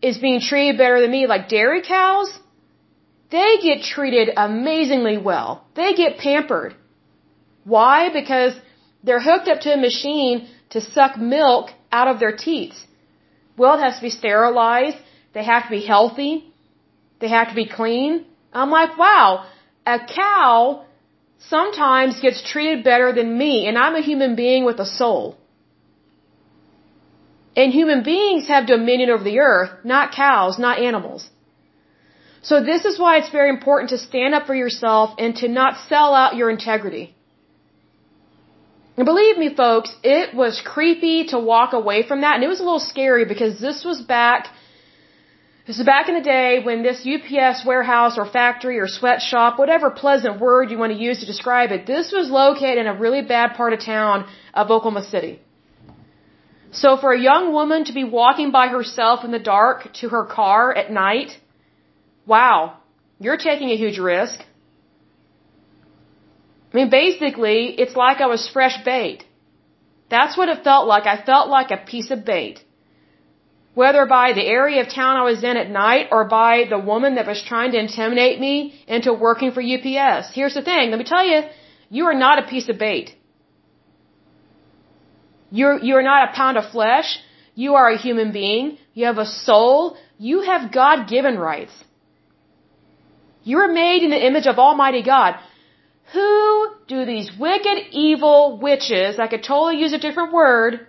[0.00, 2.38] is being treated better than me, like dairy cows
[3.32, 5.64] they get treated amazingly well.
[5.74, 6.74] They get pampered.
[7.64, 8.10] Why?
[8.12, 8.54] Because
[9.04, 12.86] they're hooked up to a machine to suck milk out of their teats.
[13.56, 14.96] Well, it has to be sterilized.
[15.34, 16.52] They have to be healthy.
[17.20, 18.24] They have to be clean.
[18.52, 19.46] I'm like, wow,
[19.86, 20.84] a cow
[21.38, 25.36] sometimes gets treated better than me, and I'm a human being with a soul.
[27.56, 31.28] And human beings have dominion over the earth, not cows, not animals.
[32.42, 35.78] So this is why it's very important to stand up for yourself and to not
[35.88, 37.14] sell out your integrity.
[38.96, 42.60] And believe me, folks, it was creepy to walk away from that, and it was
[42.60, 44.48] a little scary because this was back.
[45.66, 49.90] This is back in the day when this UPS warehouse or factory or sweatshop, whatever
[49.90, 53.22] pleasant word you want to use to describe it, this was located in a really
[53.22, 55.40] bad part of town of Oklahoma City.
[56.72, 60.24] So for a young woman to be walking by herself in the dark to her
[60.24, 61.30] car at night,
[62.26, 62.78] wow,
[63.20, 64.40] you're taking a huge risk.
[66.72, 69.24] I mean, basically, it's like I was fresh bait.
[70.08, 71.06] That's what it felt like.
[71.06, 72.62] I felt like a piece of bait.
[73.74, 77.14] Whether by the area of town I was in at night or by the woman
[77.14, 78.54] that was trying to intimidate me
[78.86, 80.34] into working for UPS.
[80.34, 80.90] Here's the thing.
[80.90, 81.42] Let me tell you,
[81.88, 83.14] you are not a piece of bait.
[85.50, 87.18] You're, you're not a pound of flesh.
[87.54, 88.78] You are a human being.
[88.94, 89.96] You have a soul.
[90.18, 91.72] You have God given rights.
[93.44, 95.34] You are made in the image of Almighty God.
[96.12, 100.86] Who do these wicked, evil witches, I could totally use a different word,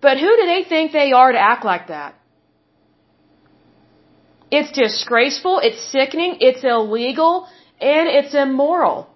[0.00, 2.14] but who do they think they are to act like that?
[4.50, 7.48] It's disgraceful, it's sickening, it's illegal,
[7.80, 9.08] and it's immoral.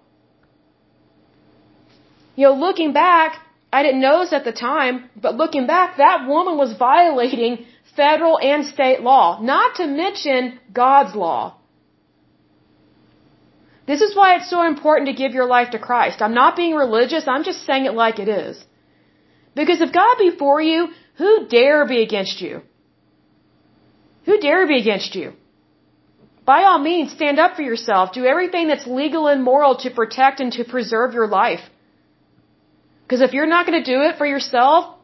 [2.35, 3.39] You know, looking back,
[3.71, 8.65] I didn't notice at the time, but looking back, that woman was violating federal and
[8.65, 11.55] state law, not to mention God's law.
[13.91, 16.21] This is why it's so important to give your life to Christ.
[16.25, 18.63] I'm not being religious, I'm just saying it like it is.
[19.59, 20.79] Because if God be for you,
[21.21, 22.61] Who dare be against you?
[24.27, 25.33] Who dare be against you?
[26.51, 28.13] By all means, stand up for yourself.
[28.19, 31.63] Do everything that's legal and moral to protect and to preserve your life.
[33.03, 34.95] Because if you're not going to do it for yourself,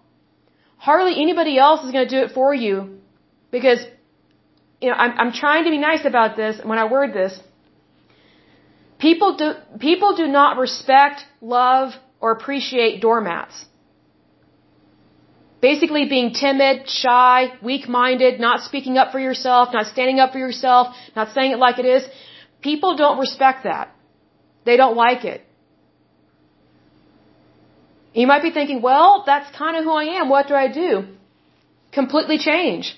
[0.77, 2.99] hardly anybody else is going to do it for you.
[3.51, 3.85] Because,
[4.81, 7.37] you know, I'm, I'm trying to be nice about this when I word this.
[8.99, 13.65] People do, people do not respect, love, or appreciate doormats.
[15.61, 20.95] Basically being timid, shy, weak-minded, not speaking up for yourself, not standing up for yourself,
[21.15, 22.03] not saying it like it is.
[22.61, 23.93] People don't respect that.
[24.65, 25.41] They don't like it.
[28.13, 30.29] You might be thinking, well, that's kind of who I am.
[30.29, 31.05] What do I do?
[31.91, 32.97] Completely change.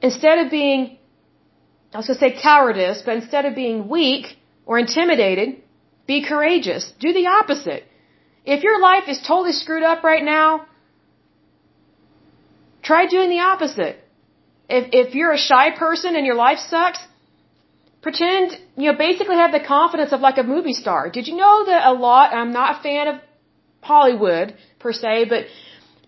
[0.00, 0.98] Instead of being
[1.94, 4.36] I was going to say cowardice, but instead of being weak
[4.66, 5.62] or intimidated,
[6.06, 6.92] be courageous.
[6.98, 7.84] Do the opposite.
[8.44, 10.66] If your life is totally screwed up right now,
[12.82, 13.96] try doing the opposite.
[14.68, 16.98] If, if you're a shy person and your life sucks,
[18.02, 21.10] pretend, you know, basically have the confidence of like a movie star.
[21.10, 23.20] Did you know that a lot, I'm not a fan of
[23.82, 25.46] Hollywood per se, but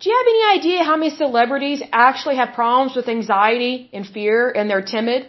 [0.00, 4.50] do you have any idea how many celebrities actually have problems with anxiety and fear
[4.50, 5.28] and they're timid?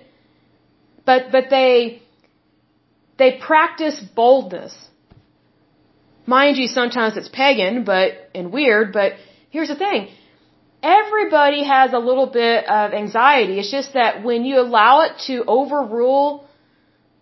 [1.08, 2.02] But but they
[3.22, 4.74] they practice boldness.
[6.36, 8.92] Mind you, sometimes it's pagan, but and weird.
[9.00, 9.14] But
[9.50, 10.10] here's the thing:
[10.84, 13.60] everybody has a little bit of anxiety.
[13.60, 16.28] It's just that when you allow it to overrule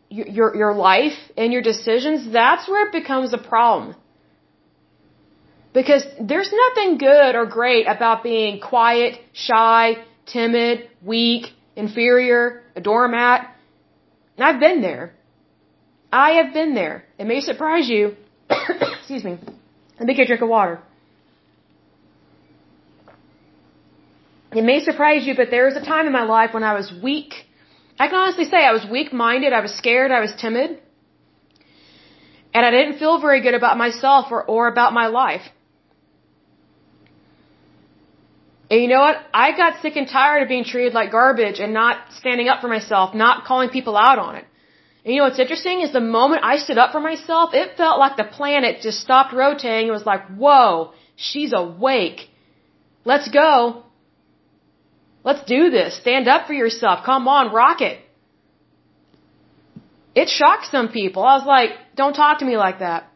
[0.09, 3.95] your your, your life and your decisions, that's where it becomes a problem.
[5.73, 13.54] Because there's nothing good or great about being quiet, shy, timid, weak, inferior, a doormat.
[14.37, 15.13] I've been there.
[16.11, 17.05] I have been there.
[17.17, 18.15] It may surprise you.
[18.49, 19.37] Excuse me.
[19.99, 20.79] Let me get a drink of water.
[24.51, 26.91] It may surprise you, but there was a time in my life when I was
[27.03, 27.33] weak.
[27.99, 30.79] I can honestly say I was weak minded, I was scared, I was timid.
[32.53, 35.41] And I didn't feel very good about myself or, or about my life.
[38.69, 39.17] And you know what?
[39.33, 42.67] I got sick and tired of being treated like garbage and not standing up for
[42.67, 44.45] myself, not calling people out on it.
[45.03, 47.99] And you know what's interesting is the moment I stood up for myself, it felt
[47.99, 49.87] like the planet just stopped rotating.
[49.87, 52.21] It was like, whoa, she's awake.
[53.03, 53.83] Let's go.
[55.23, 55.95] Let's do this.
[55.95, 57.05] Stand up for yourself.
[57.05, 57.99] Come on, rock it.
[60.15, 61.23] It shocked some people.
[61.23, 63.11] I was like, don't talk to me like that.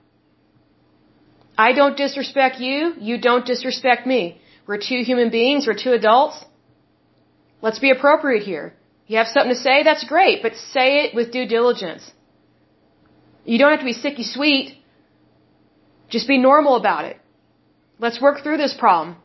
[1.58, 2.93] I don't disrespect you.
[3.00, 4.39] You don't disrespect me.
[4.70, 5.65] We're two human beings.
[5.65, 6.38] We're two adults.
[7.65, 8.65] Let's be appropriate here.
[9.07, 9.78] You have something to say?
[9.82, 12.03] That's great, but say it with due diligence.
[13.45, 14.67] You don't have to be sicky sweet.
[16.15, 17.17] Just be normal about it.
[17.97, 19.15] Let's work through this problem.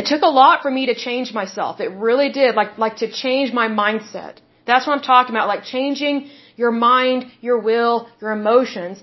[0.00, 1.80] It took a lot for me to change myself.
[1.80, 2.54] It really did.
[2.54, 4.34] Like, like to change my mindset.
[4.66, 5.48] That's what I'm talking about.
[5.48, 9.02] Like changing your mind, your will, your emotions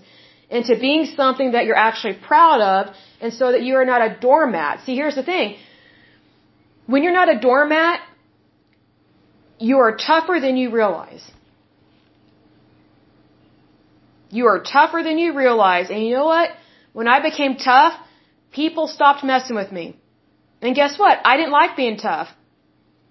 [0.50, 4.18] into being something that you're actually proud of and so that you are not a
[4.20, 4.86] doormat.
[4.86, 5.58] See, here's the thing.
[6.86, 8.00] When you're not a doormat,
[9.58, 11.24] you are tougher than you realize.
[14.30, 15.90] You are tougher than you realize.
[15.90, 16.50] And you know what?
[16.94, 17.94] When I became tough,
[18.52, 19.98] people stopped messing with me.
[20.62, 21.20] And guess what?
[21.24, 22.30] I didn't like being tough.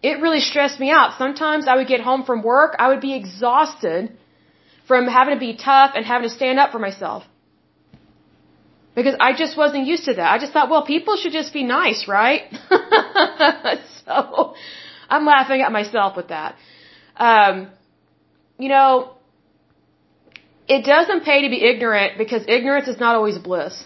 [0.03, 1.17] It really stressed me out.
[1.19, 4.17] Sometimes I would get home from work, I would be exhausted
[4.89, 7.25] from having to be tough and having to stand up for myself.
[8.95, 10.31] Because I just wasn't used to that.
[10.33, 12.43] I just thought, well, people should just be nice, right?
[14.05, 14.55] so
[15.09, 16.57] I'm laughing at myself with that.
[17.17, 17.71] Um,
[18.59, 19.15] you know,
[20.69, 23.85] it doesn't pay to be ignorant because ignorance is not always bliss.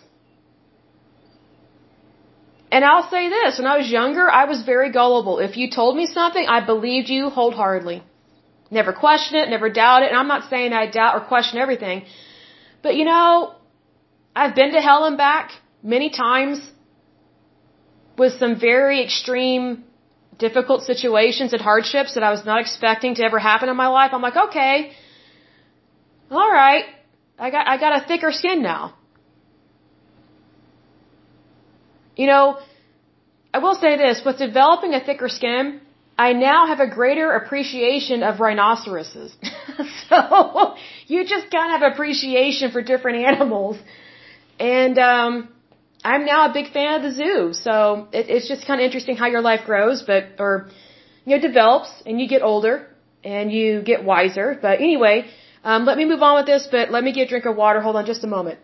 [2.71, 5.39] And I'll say this, when I was younger, I was very gullible.
[5.39, 8.03] If you told me something, I believed you wholeheartedly.
[8.71, 12.05] Never question it, never doubt it, and I'm not saying I doubt or question everything.
[12.83, 13.55] But you know,
[14.37, 15.53] I've been to hell and back
[15.83, 16.61] many times
[18.19, 19.85] with some very extreme,
[20.39, 24.11] difficult situations and hardships that I was not expecting to ever happen in my life.
[24.13, 24.93] I'm like, okay,
[26.31, 26.85] all right,
[27.39, 28.95] I got, I got a thicker skin now.
[32.17, 32.59] You know,
[33.55, 35.81] I will say this, with developing a thicker skin,
[36.19, 39.37] I now have a greater appreciation of rhinoceroses.
[40.09, 40.75] so
[41.07, 43.79] you just kind of have appreciation for different animals.
[44.59, 45.49] And um
[46.05, 47.53] I'm now a big fan of the zoo.
[47.53, 50.69] So it, it's just kind of interesting how your life grows, but or
[51.25, 52.87] you know develops and you get older
[53.25, 54.59] and you get wiser.
[54.61, 55.27] But anyway,
[55.65, 56.69] um, let me move on with this.
[56.71, 57.81] But let me get a drink of water.
[57.81, 58.59] Hold on just a moment.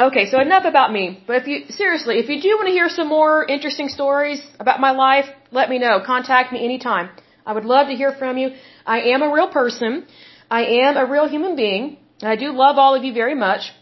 [0.00, 1.04] Okay, so enough about me.
[1.26, 4.78] But if you, seriously, if you do want to hear some more interesting stories about
[4.78, 6.00] my life, let me know.
[6.06, 7.10] Contact me anytime.
[7.44, 8.50] I would love to hear from you.
[8.86, 10.06] I am a real person.
[10.48, 11.96] I am a real human being.
[12.22, 13.72] And I do love all of you very much.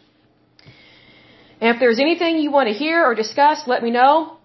[1.60, 4.38] And if there's anything you want to hear or discuss, let me know.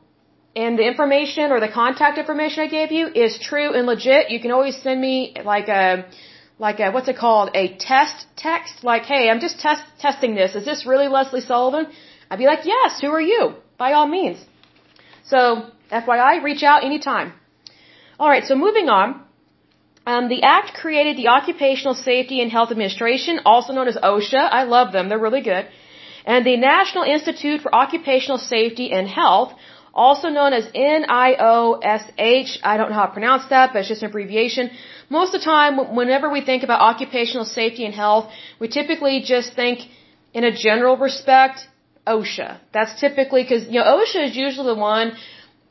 [0.53, 4.29] And the information or the contact information I gave you is true and legit.
[4.29, 6.05] You can always send me like a,
[6.65, 7.47] like a, what's it called?
[7.61, 8.83] A test text.
[8.91, 10.53] Like, hey, I'm just test, testing this.
[10.59, 11.85] Is this really Lesley Sullivan?
[12.29, 13.43] I'd be like, yes, who are you?
[13.83, 14.37] By all means.
[15.31, 15.37] So,
[15.91, 17.33] FYI, reach out anytime.
[18.19, 19.07] Alright, so moving on.
[20.05, 24.43] Um, the Act created the Occupational Safety and Health Administration, also known as OSHA.
[24.59, 25.09] I love them.
[25.09, 25.67] They're really good.
[26.25, 29.53] And the National Institute for Occupational Safety and Health,
[29.93, 32.57] also known as NIOSH.
[32.63, 34.71] I don't know how to pronounce that, but it's just an abbreviation.
[35.17, 38.25] Most of the time, whenever we think about occupational safety and health,
[38.61, 39.77] we typically just think
[40.33, 41.57] in a general respect,
[42.07, 42.49] OSHA.
[42.75, 45.07] That's typically because, you know, OSHA is usually the one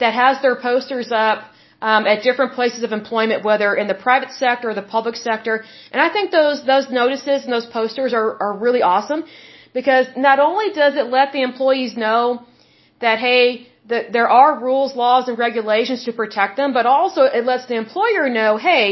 [0.02, 1.38] that has their posters up
[1.80, 5.54] um, at different places of employment, whether in the private sector or the public sector.
[5.92, 9.24] And I think those those notices and those posters are are really awesome
[9.72, 12.20] because not only does it let the employees know
[13.00, 17.44] that hey, that there are rules, laws, and regulations to protect them, but also it
[17.46, 18.84] lets the employer know, hey,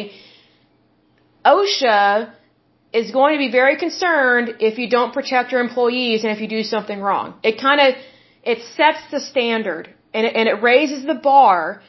[1.52, 2.32] OSHA
[2.92, 6.48] is going to be very concerned if you don't protect your employees and if you
[6.48, 7.34] do something wrong.
[7.42, 7.94] It kind of
[8.52, 9.84] it sets the standard
[10.14, 11.82] and it, and it raises the bar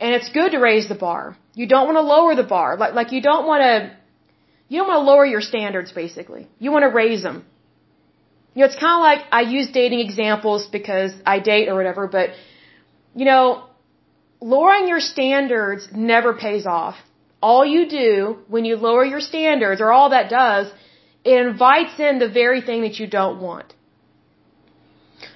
[0.00, 1.36] and it's good to raise the bar.
[1.54, 2.76] You don't want to lower the bar.
[2.76, 3.74] Like, like you don't want to,
[4.68, 6.48] you don't want to lower your standards basically.
[6.58, 7.44] You want to raise them.
[8.54, 12.06] You know, it's kind of like I use dating examples because I date or whatever,
[12.06, 12.30] but
[13.14, 13.64] you know,
[14.40, 16.96] lowering your standards never pays off.
[17.42, 20.66] All you do when you lower your standards, or all that does,
[21.24, 23.74] it invites in the very thing that you don't want.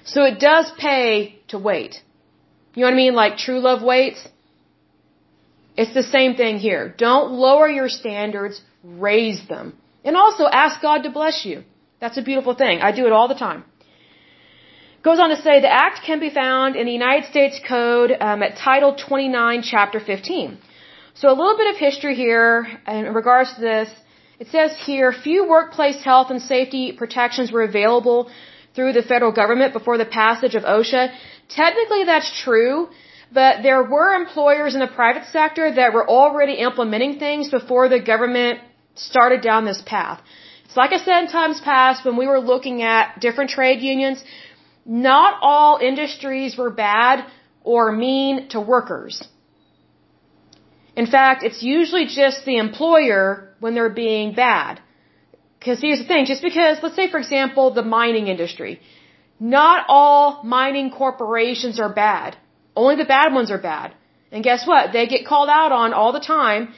[0.03, 2.01] So it does pay to wait.
[2.73, 3.15] You know what I mean?
[3.15, 4.27] Like true love waits.
[5.75, 6.83] It's the same thing here.
[6.97, 9.73] Don't lower your standards, raise them.
[10.03, 11.63] And also ask God to bless you.
[11.99, 12.79] That's a beautiful thing.
[12.81, 13.63] I do it all the time.
[15.03, 18.41] Goes on to say the act can be found in the United States Code um,
[18.43, 20.57] at Title 29, Chapter 15.
[21.19, 23.89] So a little bit of history here in regards to this.
[24.39, 28.29] It says here, few workplace health and safety protections were available
[28.75, 31.03] through the federal government before the passage of OSHA.
[31.49, 32.89] Technically that's true,
[33.33, 37.99] but there were employers in the private sector that were already implementing things before the
[37.99, 38.59] government
[38.93, 40.21] started down this path.
[40.65, 44.23] It's like I said in times past when we were looking at different trade unions,
[44.85, 47.25] not all industries were bad
[47.63, 49.23] or mean to workers.
[51.01, 53.23] In fact, it's usually just the employer
[53.63, 54.81] when they're being bad.
[55.59, 58.73] Because here's the thing, just because, let's say for example, the mining industry.
[59.39, 62.35] Not all mining corporations are bad.
[62.75, 63.93] Only the bad ones are bad.
[64.31, 64.91] And guess what?
[64.93, 66.73] They get called out on all the time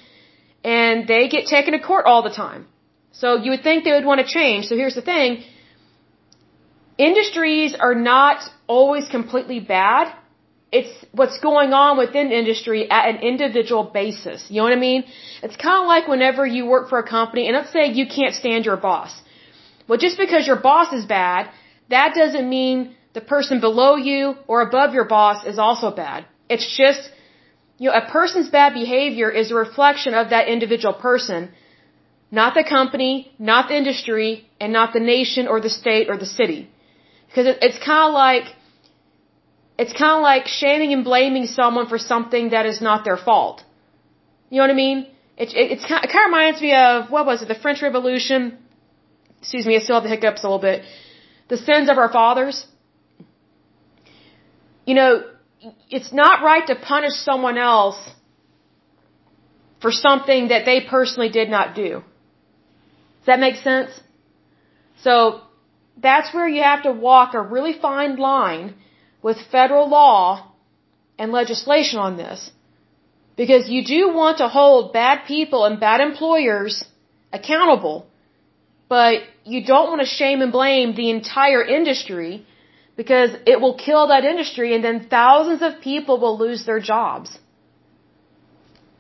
[0.63, 2.67] and they get taken to court all the time.
[3.22, 4.65] So you would think they would want to change.
[4.65, 5.43] So here's the thing.
[6.97, 10.13] Industries are not always completely bad.
[10.72, 14.45] It's what's going on within industry at an individual basis.
[14.49, 15.03] You know what I mean?
[15.41, 18.36] It's kind of like whenever you work for a company and let's say you can't
[18.36, 19.11] stand your boss.
[19.88, 21.49] Well, just because your boss is bad,
[21.89, 26.26] that doesn't mean the person below you or above your boss is also bad.
[26.47, 27.09] It's just,
[27.80, 31.49] you know, a person's bad behavior is a reflection of that individual person,
[32.30, 36.32] not the company, not the industry, and not the nation or the state or the
[36.39, 36.70] city.
[37.28, 38.45] Because it's kind of like,
[39.82, 43.63] it's kind of like shaming and blaming someone for something that is not their fault.
[44.49, 44.99] You know what I mean?
[45.43, 48.41] It, it, it's, it kind of reminds me of, what was it, the French Revolution?
[49.41, 50.84] Excuse me, I still have the hiccups a little bit.
[51.47, 52.65] The sins of our fathers
[54.89, 55.11] you know,
[55.95, 57.99] it's not right to punish someone else
[59.82, 61.89] for something that they personally did not do.
[63.19, 63.91] Does that make sense?
[65.03, 65.13] So
[66.07, 68.73] that's where you have to walk a really fine line
[69.22, 70.51] with federal law
[71.17, 72.51] and legislation on this.
[73.36, 76.84] Because you do want to hold bad people and bad employers
[77.32, 78.07] accountable,
[78.89, 82.45] but you don't want to shame and blame the entire industry
[83.01, 87.30] because it will kill that industry and then thousands of people will lose their jobs.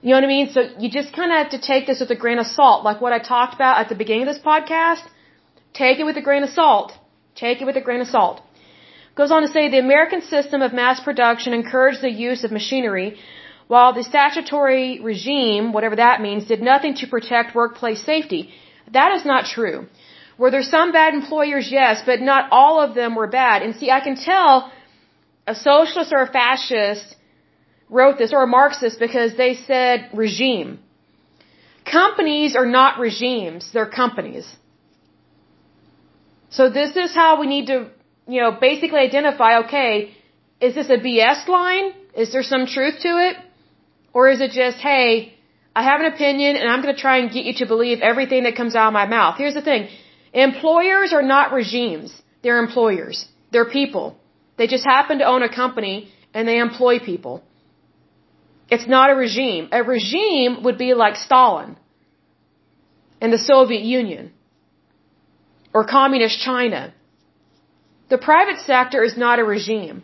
[0.01, 0.51] You know what I mean?
[0.53, 2.85] So you just kind of have to take this with a grain of salt.
[2.85, 5.03] Like what I talked about at the beginning of this podcast.
[5.73, 6.93] Take it with a grain of salt.
[7.35, 8.41] Take it with a grain of salt.
[9.19, 13.07] Goes on to say the American system of mass production encouraged the use of machinery
[13.67, 18.41] while the statutory regime, whatever that means, did nothing to protect workplace safety.
[18.93, 19.87] That is not true.
[20.37, 21.69] Were there some bad employers?
[21.69, 23.61] Yes, but not all of them were bad.
[23.61, 24.71] And see, I can tell
[25.45, 27.17] a socialist or a fascist
[27.89, 30.79] wrote this, or a Marxist, because they said regime.
[31.83, 34.47] Companies are not regimes, they're companies.
[36.51, 37.89] So this is how we need to,
[38.29, 40.13] you know, basically identify, okay,
[40.61, 41.93] is this a BS line?
[42.15, 43.35] Is there some truth to it?
[44.13, 45.33] Or is it just, hey,
[45.75, 48.43] I have an opinion and I'm going to try and get you to believe everything
[48.43, 49.35] that comes out of my mouth?
[49.37, 49.87] Here's the thing.
[50.33, 52.13] Employers are not regimes.
[52.43, 53.27] They're employers.
[53.51, 54.17] They're people.
[54.57, 57.43] They just happen to own a company and they employ people.
[58.69, 59.69] It's not a regime.
[59.71, 61.77] A regime would be like Stalin
[63.21, 64.31] in the Soviet Union
[65.73, 66.93] or communist China.
[68.09, 70.03] The private sector is not a regime.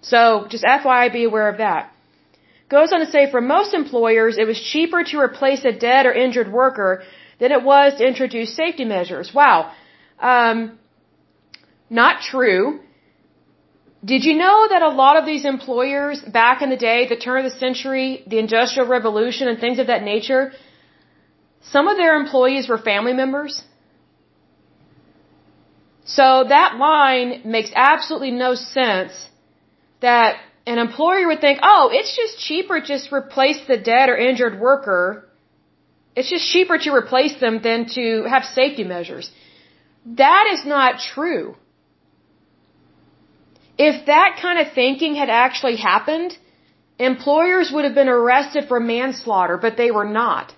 [0.00, 1.92] So just FYI, be aware of that.
[2.68, 6.12] Goes on to say for most employers, it was cheaper to replace a dead or
[6.12, 7.02] injured worker
[7.40, 9.34] than it was to introduce safety measures.
[9.34, 9.72] Wow.
[10.20, 10.78] Um,
[11.88, 12.80] not true.
[14.04, 17.44] Did you know that a lot of these employers back in the day, the turn
[17.44, 20.52] of the century, the industrial revolution and things of that nature,
[21.60, 23.62] some of their employees were family members?
[26.04, 29.28] So that line makes absolutely no sense
[30.00, 34.60] that an employer would think, oh, it's just cheaper just replace the dead or injured
[34.60, 35.28] worker.
[36.16, 39.30] It's just cheaper to replace them than to have safety measures.
[40.06, 41.56] That is not true.
[43.78, 46.36] If that kind of thinking had actually happened,
[46.98, 50.54] employers would have been arrested for manslaughter, but they were not.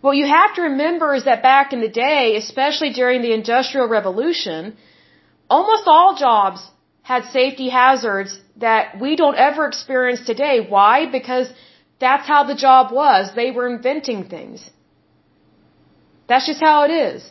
[0.00, 3.88] What you have to remember is that back in the day, especially during the Industrial
[3.88, 4.76] Revolution,
[5.50, 6.60] almost all jobs
[7.02, 10.56] had safety hazards that we don't ever experience today.
[10.76, 11.06] Why?
[11.10, 11.48] Because
[11.98, 13.34] that's how the job was.
[13.34, 14.70] They were inventing things.
[16.28, 17.28] That's just how it is.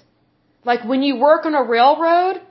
[0.65, 2.41] Like when you work on a railroad,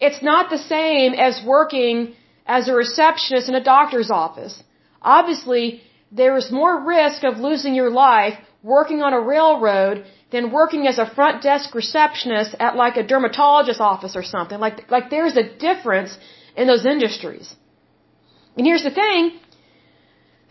[0.00, 2.14] it's not the same as working
[2.46, 4.62] as a receptionist in a doctor's office.
[5.02, 10.86] Obviously, there is more risk of losing your life working on a railroad than working
[10.86, 14.58] as a front desk receptionist at like a dermatologist office or something.
[14.58, 16.16] Like, like there's a difference
[16.56, 17.54] in those industries.
[18.56, 19.38] And here's the thing.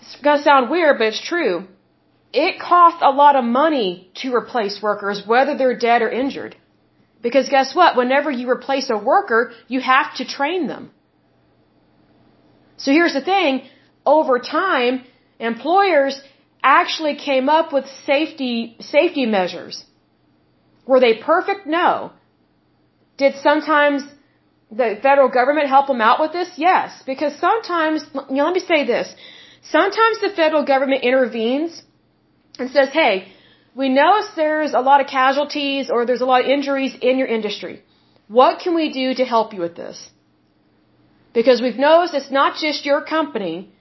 [0.02, 1.68] It's gonna sound weird, but it's true.
[2.34, 6.56] It costs a lot of money to replace workers, whether they're dead or injured.
[7.22, 7.96] Because guess what?
[7.96, 10.92] Whenever you replace a worker, you have to train them.
[12.78, 13.70] So here's the thing.
[14.06, 15.04] Over time,
[15.40, 16.20] employers
[16.64, 19.84] actually came up with safety, safety measures.
[20.86, 21.66] Were they perfect?
[21.66, 22.12] No.
[23.18, 24.04] Did sometimes
[24.72, 26.52] the federal government help them out with this?
[26.58, 27.04] Yes.
[27.06, 29.14] Because sometimes, you know, let me say this.
[29.64, 31.84] Sometimes the federal government intervenes
[32.58, 33.32] and says, hey,
[33.76, 37.28] we notice there's a lot of casualties or there's a lot of injuries in your
[37.28, 37.84] industry.
[38.28, 40.10] What can we do to help you with this?
[41.34, 43.72] Because we've noticed it's not just your company,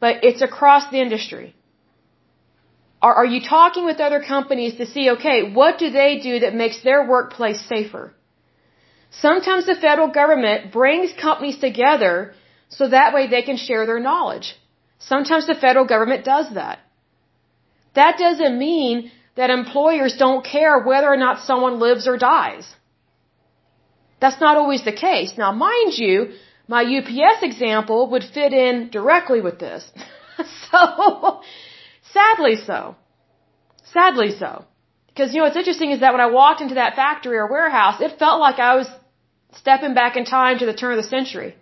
[0.00, 1.55] but it's across the industry.
[3.02, 6.54] Are, are you talking with other companies to see, okay, what do they do that
[6.54, 8.14] makes their workplace safer?
[9.10, 12.34] Sometimes the federal government brings companies together
[12.68, 14.56] so that way they can share their knowledge.
[14.98, 16.80] Sometimes the federal government does that.
[17.94, 22.66] That doesn't mean that employers don't care whether or not someone lives or dies.
[24.20, 25.34] That's not always the case.
[25.36, 26.32] Now, mind you,
[26.68, 29.90] my UPS example would fit in directly with this.
[30.70, 31.42] so,
[32.16, 32.78] sadly so.
[33.92, 34.50] Sadly so.
[35.08, 38.00] Because, you know, what's interesting is that when I walked into that factory or warehouse,
[38.06, 38.88] it felt like I was
[39.60, 41.54] stepping back in time to the turn of the century.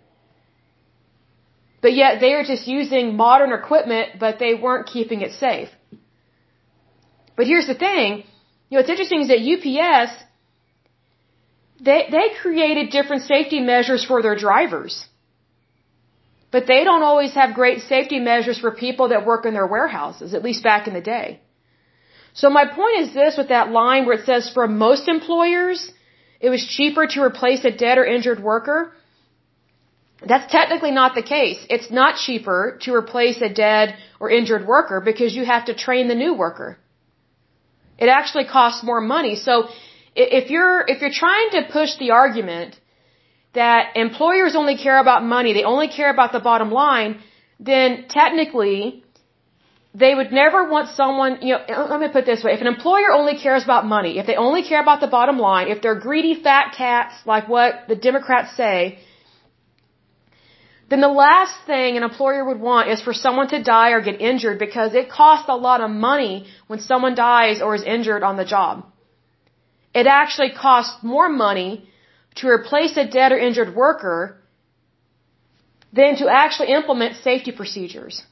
[1.85, 5.69] But yet they are just using modern equipment, but they weren't keeping it safe.
[7.37, 8.23] But here's the thing,
[8.67, 10.11] you know, what's interesting is that UPS,
[11.87, 15.05] they, they created different safety measures for their drivers.
[16.55, 20.33] But they don't always have great safety measures for people that work in their warehouses,
[20.37, 21.41] at least back in the day.
[22.41, 25.79] So my point is this with that line where it says for most employers,
[26.39, 28.77] it was cheaper to replace a dead or injured worker.
[30.31, 31.59] That's technically not the case.
[31.75, 36.07] It's not cheaper to replace a dead or injured worker because you have to train
[36.07, 36.69] the new worker.
[37.97, 39.35] It actually costs more money.
[39.35, 39.67] So
[40.15, 42.79] if you're, if you're trying to push the argument
[43.55, 47.19] that employers only care about money, they only care about the bottom line,
[47.59, 49.03] then technically,
[49.93, 52.51] they would never want someone, you know, let me put this way.
[52.53, 55.69] If an employer only cares about money, if they only care about the bottom line,
[55.69, 58.99] if they're greedy fat cats like what the Democrats say,
[60.89, 64.19] then the last thing an employer would want is for someone to die or get
[64.21, 68.35] injured because it costs a lot of money when someone dies or is injured on
[68.37, 68.85] the job.
[69.99, 71.69] it actually costs more money
[72.35, 74.37] to replace a dead or injured worker
[75.93, 78.23] than to actually implement safety procedures.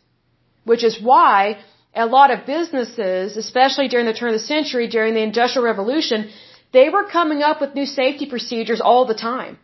[0.71, 1.59] Which is why
[1.95, 6.29] a lot of businesses, especially during the turn of the century, during the Industrial Revolution,
[6.71, 9.57] they were coming up with new safety procedures all the time.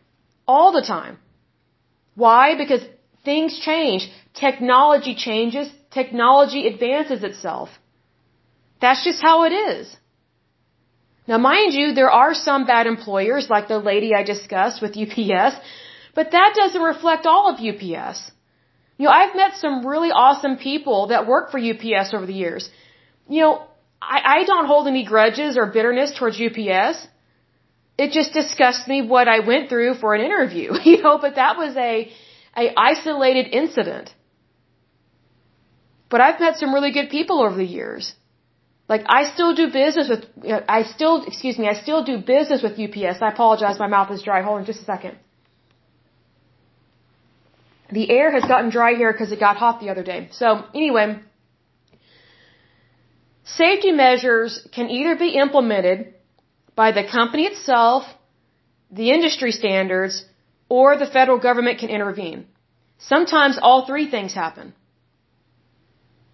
[0.48, 1.18] All the time.
[2.16, 2.56] Why?
[2.56, 2.84] Because
[3.26, 4.10] things change.
[4.34, 5.70] Technology changes.
[5.92, 7.70] Technology advances itself.
[8.82, 9.96] That's just how it is.
[11.30, 15.56] Now mind you, there are some bad employers like the lady I discussed with UPS,
[16.16, 18.20] but that doesn't reflect all of UPS.
[18.98, 22.70] You know, I've met some really awesome people that work for UPS over the years.
[23.36, 23.54] You know,
[24.02, 27.08] I, I don't hold any grudges or bitterness towards UPS.
[28.04, 31.58] It just disgusts me what I went through for an interview, you know, but that
[31.58, 32.12] was a,
[32.58, 34.16] a isolated incident.
[36.10, 38.16] But I've met some really good people over the years.
[38.92, 40.24] Like I still do business with,
[40.68, 43.22] I still, excuse me, I still do business with UPS.
[43.22, 44.42] I apologize, my mouth is dry.
[44.42, 45.18] Hold on just a second.
[47.92, 50.30] The air has gotten dry here because it got hot the other day.
[50.32, 51.20] So anyway,
[53.44, 56.14] safety measures can either be implemented
[56.76, 58.04] by the company itself,
[58.90, 60.26] the industry standards,
[60.68, 62.46] or the federal government can intervene.
[62.98, 64.74] Sometimes all three things happen.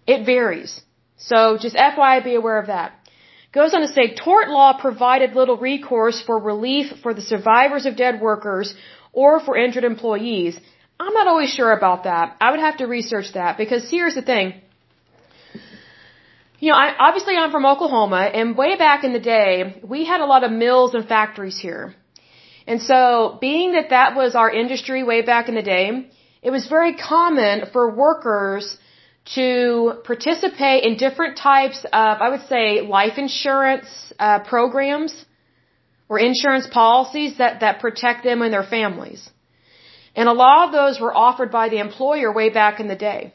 [0.06, 0.80] It varies.
[1.16, 2.92] So just FYI, be aware of that.
[3.52, 7.96] Goes on to say, tort law provided little recourse for relief for the survivors of
[7.96, 8.74] dead workers
[9.12, 10.58] or for injured employees.
[11.00, 12.36] I'm not always sure about that.
[12.40, 14.54] I would have to research that because here's the thing.
[16.58, 20.20] You know, I, obviously I'm from Oklahoma and way back in the day, we had
[20.20, 21.94] a lot of mills and factories here.
[22.66, 26.10] And so being that that was our industry way back in the day,
[26.42, 28.78] it was very common for workers
[29.34, 35.24] to participate in different types of, I would say, life insurance uh, programs
[36.08, 39.28] or insurance policies that, that protect them and their families.
[40.14, 43.34] And a lot of those were offered by the employer way back in the day.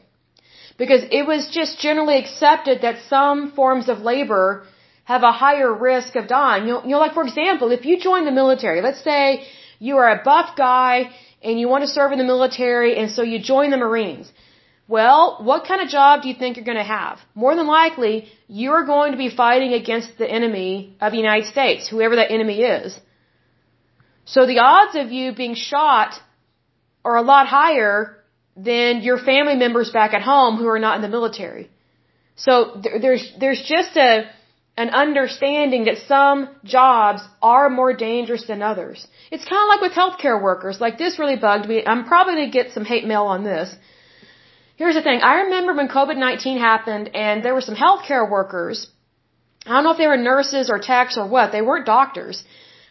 [0.78, 4.64] Because it was just generally accepted that some forms of labor
[5.04, 6.66] have a higher risk of dying.
[6.66, 9.46] You know, you know, like for example, if you join the military, let's say
[9.78, 11.10] you are a buff guy
[11.42, 14.32] and you want to serve in the military and so you join the Marines.
[14.96, 17.16] Well, what kind of job do you think you're going to have?
[17.42, 18.14] More than likely,
[18.62, 20.72] you're going to be fighting against the enemy
[21.04, 22.88] of the United States, whoever that enemy is.
[24.34, 26.10] So the odds of you being shot
[27.06, 27.94] are a lot higher
[28.70, 31.64] than your family members back at home who are not in the military.
[32.46, 32.52] So
[33.04, 34.10] there's there's just a
[34.82, 37.22] an understanding that some jobs
[37.54, 38.98] are more dangerous than others.
[39.30, 40.76] It's kind of like with healthcare workers.
[40.84, 41.82] Like this really bugged me.
[41.94, 43.74] I'm probably going to get some hate mail on this.
[44.76, 45.20] Here's the thing.
[45.20, 48.88] I remember when COVID-19 happened and there were some healthcare workers.
[49.66, 51.52] I don't know if they were nurses or techs or what.
[51.52, 52.44] They weren't doctors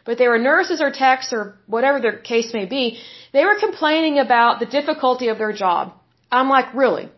[0.06, 3.00] but they were nurses or techs or whatever their case may be,
[3.34, 5.94] they were complaining about the difficulty of their job.
[6.32, 7.10] I'm like, really?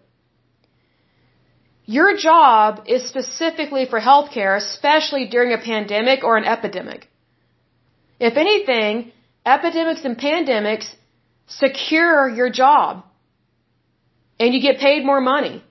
[1.86, 7.08] Your job is specifically for healthcare, especially during a pandemic or an epidemic.
[8.20, 9.12] If anything,
[9.46, 10.88] epidemics and pandemics
[11.48, 13.04] secure your job
[14.40, 15.64] and you get paid more money.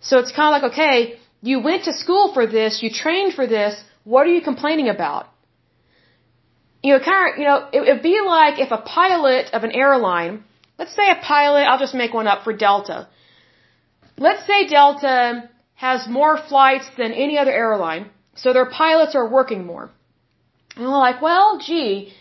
[0.00, 3.46] So it's kind of like, okay, you went to school for this, you trained for
[3.46, 5.26] this, what are you complaining about?
[6.82, 9.72] You know, kind of, you know, it would be like if a pilot of an
[9.72, 10.44] airline,
[10.78, 13.08] let's say a pilot, I'll just make one up for Delta.
[14.16, 19.64] Let's say Delta has more flights than any other airline, so their pilots are working
[19.64, 19.90] more.
[20.76, 22.12] And we're like, well, gee,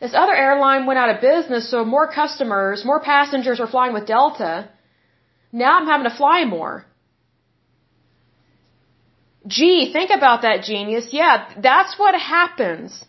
[0.00, 4.06] this other airline went out of business, so more customers, more passengers are flying with
[4.06, 4.68] Delta.
[5.52, 6.86] Now I'm having to fly more.
[9.46, 11.12] Gee, think about that genius.
[11.12, 13.04] Yeah, that's what happens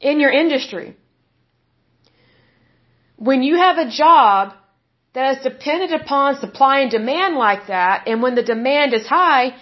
[0.00, 0.96] in your industry.
[3.16, 4.54] When you have a job
[5.14, 9.54] that is dependent upon supply and demand like that, and when the demand is high,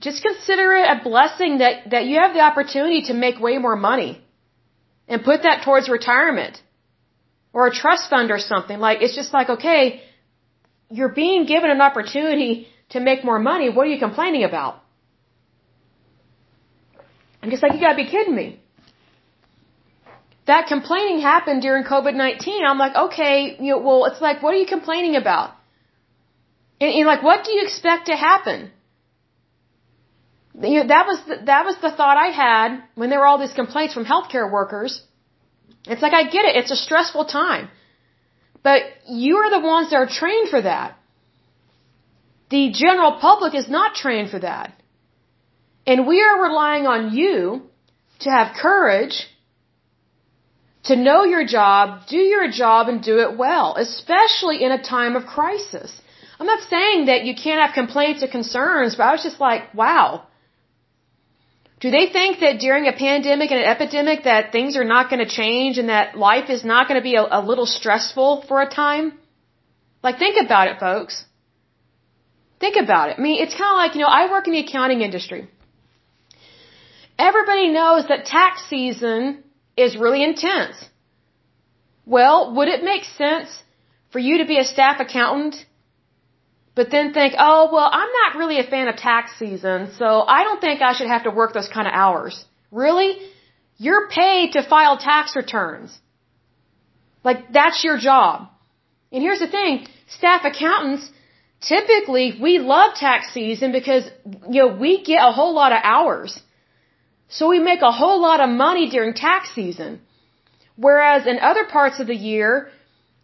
[0.00, 3.76] just consider it a blessing that, that you have the opportunity to make way more
[3.76, 4.20] money
[5.08, 6.62] and put that towards retirement
[7.52, 8.78] or a trust fund or something.
[8.78, 10.02] Like, it's just like, okay,
[10.90, 13.68] you're being given an opportunity to make more money.
[13.70, 14.82] What are you complaining about?
[17.42, 18.60] I'm just like, you gotta be kidding me.
[20.46, 22.64] That complaining happened during COVID-19.
[22.64, 25.50] I'm like, okay, you know, well, it's like, what are you complaining about?
[26.80, 28.70] And, and like, what do you expect to happen?
[30.62, 33.38] You know, that was the, that was the thought I had when there were all
[33.38, 35.02] these complaints from healthcare workers.
[35.86, 37.68] It's like I get it; it's a stressful time,
[38.62, 40.96] but you are the ones that are trained for that.
[42.48, 44.72] The general public is not trained for that.
[45.86, 47.62] And we are relying on you
[48.20, 49.26] to have courage
[50.84, 55.16] to know your job, do your job, and do it well, especially in a time
[55.16, 56.00] of crisis.
[56.38, 59.74] I'm not saying that you can't have complaints or concerns, but I was just like,
[59.74, 60.26] wow.
[61.78, 65.22] Do they think that during a pandemic and an epidemic that things are not going
[65.24, 68.62] to change and that life is not going to be a, a little stressful for
[68.62, 69.12] a time?
[70.02, 71.24] Like, think about it, folks.
[72.60, 73.16] Think about it.
[73.18, 75.48] I mean, it's kind of like, you know, I work in the accounting industry.
[77.18, 79.44] Everybody knows that tax season
[79.76, 80.76] is really intense.
[82.06, 83.50] Well, would it make sense
[84.10, 85.56] for you to be a staff accountant,
[86.76, 90.06] but then think, oh, well, I'm not really a fan of tax season, so
[90.36, 92.44] I don't think I should have to work those kind of hours.
[92.70, 93.10] Really?
[93.78, 95.98] You're paid to file tax returns.
[97.24, 98.48] Like, that's your job.
[99.10, 99.86] And here's the thing,
[100.18, 101.10] staff accountants,
[101.60, 104.04] typically, we love tax season because,
[104.50, 106.38] you know, we get a whole lot of hours.
[107.28, 110.00] So we make a whole lot of money during tax season.
[110.76, 112.68] Whereas in other parts of the year,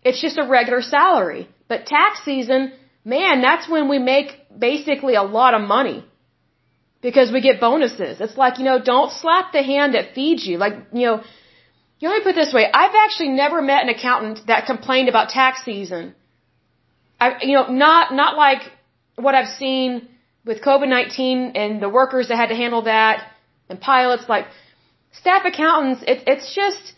[0.03, 1.49] it's just a regular salary.
[1.69, 2.73] But tax season,
[3.05, 6.05] man, that's when we make basically a lot of money.
[7.01, 8.21] Because we get bonuses.
[8.21, 10.57] It's like, you know, don't slap the hand that feeds you.
[10.59, 11.25] Like, you know,
[11.99, 12.65] you let me put it this way.
[12.73, 16.15] I've actually never met an accountant that complained about tax season.
[17.21, 18.63] I, you know, not, not like
[19.17, 20.09] what I've seen
[20.45, 23.29] with COVID-19 and the workers that had to handle that
[23.69, 24.47] and pilots, like
[25.13, 26.95] staff accountants, it, it's just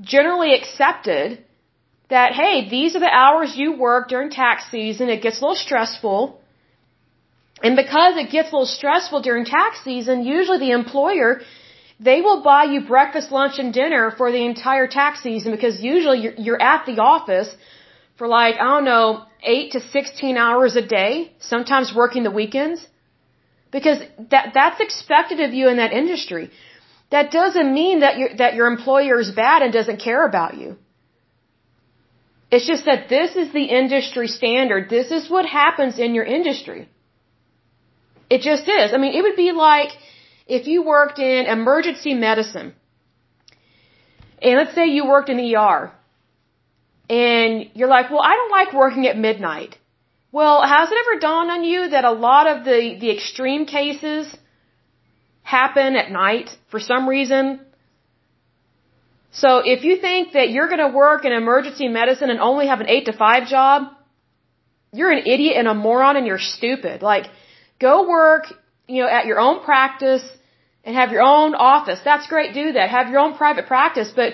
[0.00, 1.44] generally accepted
[2.08, 5.08] that, hey, these are the hours you work during tax season.
[5.08, 6.40] It gets a little stressful.
[7.62, 11.40] And because it gets a little stressful during tax season, usually the employer,
[12.00, 16.20] they will buy you breakfast, lunch, and dinner for the entire tax season because usually
[16.20, 17.50] you're, you're at the office
[18.16, 22.86] for like, I don't know, 8 to 16 hours a day, sometimes working the weekends.
[23.70, 23.98] Because
[24.30, 26.50] that, that's expected of you in that industry.
[27.10, 30.76] That doesn't mean that your, that your employer is bad and doesn't care about you.
[32.50, 34.88] It's just that this is the industry standard.
[34.88, 36.88] This is what happens in your industry.
[38.30, 38.92] It just is.
[38.94, 39.90] I mean, it would be like
[40.46, 42.74] if you worked in emergency medicine.
[44.40, 45.92] And let's say you worked in ER.
[47.10, 49.76] And you're like, well, I don't like working at midnight.
[50.30, 54.34] Well, has it ever dawned on you that a lot of the, the extreme cases
[55.42, 57.60] happen at night for some reason?
[59.30, 62.80] So if you think that you're going to work in emergency medicine and only have
[62.80, 63.92] an 8 to 5 job,
[64.92, 67.02] you're an idiot and a moron and you're stupid.
[67.02, 67.26] Like,
[67.78, 68.44] go work,
[68.86, 70.22] you know, at your own practice
[70.84, 72.00] and have your own office.
[72.04, 72.88] That's great, do that.
[72.90, 74.32] Have your own private practice, but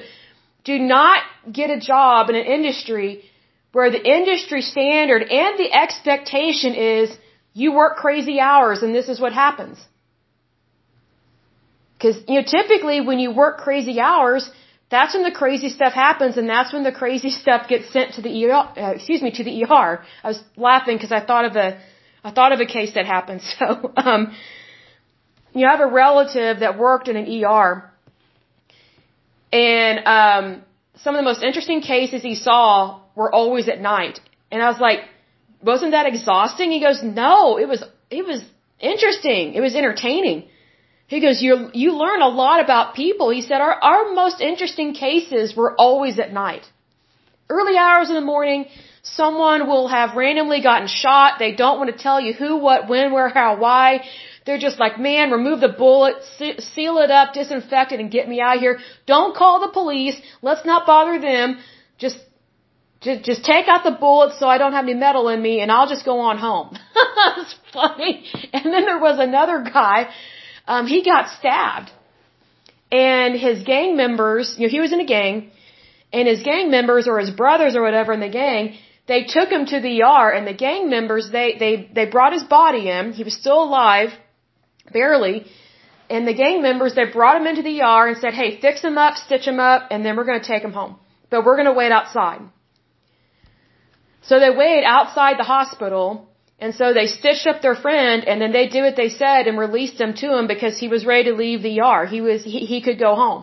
[0.62, 1.22] do not
[1.52, 3.24] get a job in an industry
[3.72, 7.16] where the industry standard and the expectation is
[7.52, 9.78] you work crazy hours and this is what happens.
[12.00, 14.50] Cause, you know, typically when you work crazy hours,
[14.94, 18.22] that's when the crazy stuff happens and that's when the crazy stuff gets sent to
[18.22, 20.04] the ER, uh, excuse me, to the ER.
[20.22, 21.78] I was laughing because I thought of a,
[22.22, 23.42] I thought of a case that happened.
[23.58, 24.34] So, um,
[25.52, 27.90] you have a relative that worked in an ER
[29.52, 30.62] and, um,
[30.96, 34.20] some of the most interesting cases he saw were always at night.
[34.50, 35.00] And I was like,
[35.62, 36.70] wasn't that exhausting?
[36.70, 38.42] He goes, no, it was, it was
[38.80, 39.54] interesting.
[39.54, 40.48] It was entertaining.
[41.06, 43.30] He goes, you you learn a lot about people.
[43.30, 46.64] He said, our, our most interesting cases were always at night.
[47.48, 48.66] Early hours in the morning,
[49.02, 51.38] someone will have randomly gotten shot.
[51.38, 54.04] They don't want to tell you who, what, when, where, how, why.
[54.46, 58.40] They're just like, man, remove the bullet, seal it up, disinfect it, and get me
[58.40, 58.78] out of here.
[59.06, 60.16] Don't call the police.
[60.42, 61.58] Let's not bother them.
[61.98, 62.18] Just
[63.04, 65.70] just, just take out the bullets so I don't have any metal in me and
[65.70, 66.76] I'll just go on home.
[67.36, 68.24] That's funny.
[68.52, 70.08] And then there was another guy,
[70.66, 71.90] um, he got stabbed.
[72.92, 75.50] And his gang members, you know, he was in a gang,
[76.12, 79.66] and his gang members or his brothers or whatever in the gang, they took him
[79.66, 83.12] to the ER and the gang members, they, they, they brought his body in.
[83.12, 84.10] He was still alive,
[84.92, 85.46] barely.
[86.08, 88.96] And the gang members, they brought him into the ER and said, hey, fix him
[88.96, 90.96] up, stitch him up, and then we're going to take him home.
[91.30, 92.40] But we're going to wait outside.
[94.22, 96.28] So they waited outside the hospital,
[96.64, 99.58] and so they stitched up their friend, and then they did what they said and
[99.58, 102.06] released him to him because he was ready to leave the ER.
[102.14, 103.42] He was he, he could go home.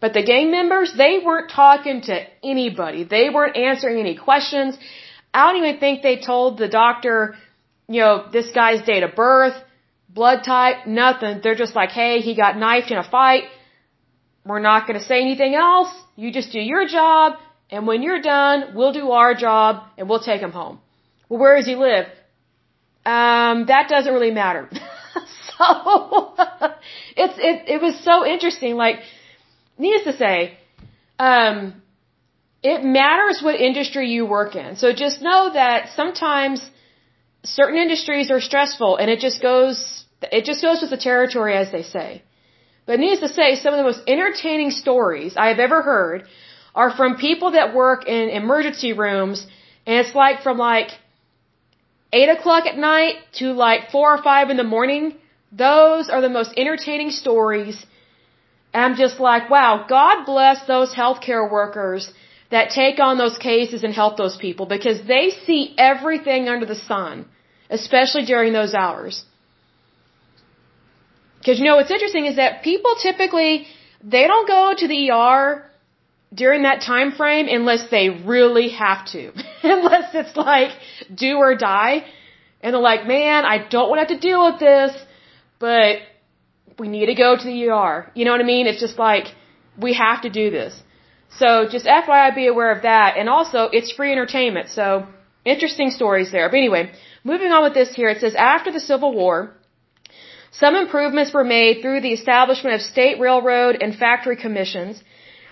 [0.00, 2.14] But the gang members, they weren't talking to
[2.52, 3.04] anybody.
[3.16, 4.78] They weren't answering any questions.
[5.34, 7.36] I don't even think they told the doctor,
[7.88, 9.56] you know, this guy's date of birth,
[10.20, 11.40] blood type, nothing.
[11.42, 13.44] They're just like, hey, he got knifed in a fight.
[14.46, 15.92] We're not going to say anything else.
[16.16, 17.34] You just do your job.
[17.70, 20.78] And when you're done, we'll do our job and we'll take him home.
[21.28, 22.06] Well, where does he live?
[23.06, 24.68] Um, that doesn't really matter.
[25.58, 26.34] So
[27.22, 28.74] it's it it was so interesting.
[28.76, 28.96] Like,
[29.78, 30.58] needless to say,
[31.18, 31.80] um,
[32.62, 34.76] it matters what industry you work in.
[34.76, 36.58] So just know that sometimes
[37.44, 41.70] certain industries are stressful, and it just goes it just goes with the territory, as
[41.70, 42.22] they say.
[42.86, 46.26] But needless to say, some of the most entertaining stories I have ever heard
[46.74, 49.46] are from people that work in emergency rooms,
[49.86, 50.90] and it's like from like
[52.18, 55.04] eight o'clock at night to like four or five in the morning.
[55.66, 57.76] Those are the most entertaining stories.
[58.72, 62.12] And I'm just like, wow, God bless those healthcare workers
[62.54, 66.80] that take on those cases and help those people because they see everything under the
[66.90, 67.26] sun,
[67.78, 69.24] especially during those hours.
[71.38, 73.66] Because you know what's interesting is that people typically
[74.14, 75.64] they don't go to the ER
[76.34, 79.32] during that time frame unless they really have to.
[79.62, 80.70] unless it's like
[81.14, 82.04] do or die.
[82.62, 84.92] And they're like, man, I don't want to have to deal with this,
[85.58, 85.98] but
[86.78, 88.10] we need to go to the ER.
[88.14, 88.66] You know what I mean?
[88.66, 89.26] It's just like,
[89.78, 90.82] we have to do this.
[91.38, 93.16] So just FYI be aware of that.
[93.18, 94.70] And also, it's free entertainment.
[94.70, 95.06] So
[95.44, 96.48] interesting stories there.
[96.48, 99.52] But anyway, moving on with this here, it says after the Civil War,
[100.52, 105.02] some improvements were made through the establishment of state railroad and factory commissions,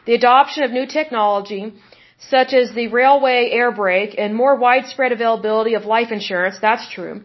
[0.07, 1.73] the adoption of new technology,
[2.19, 7.23] such as the railway air brake and more widespread availability of life insurance, that's true.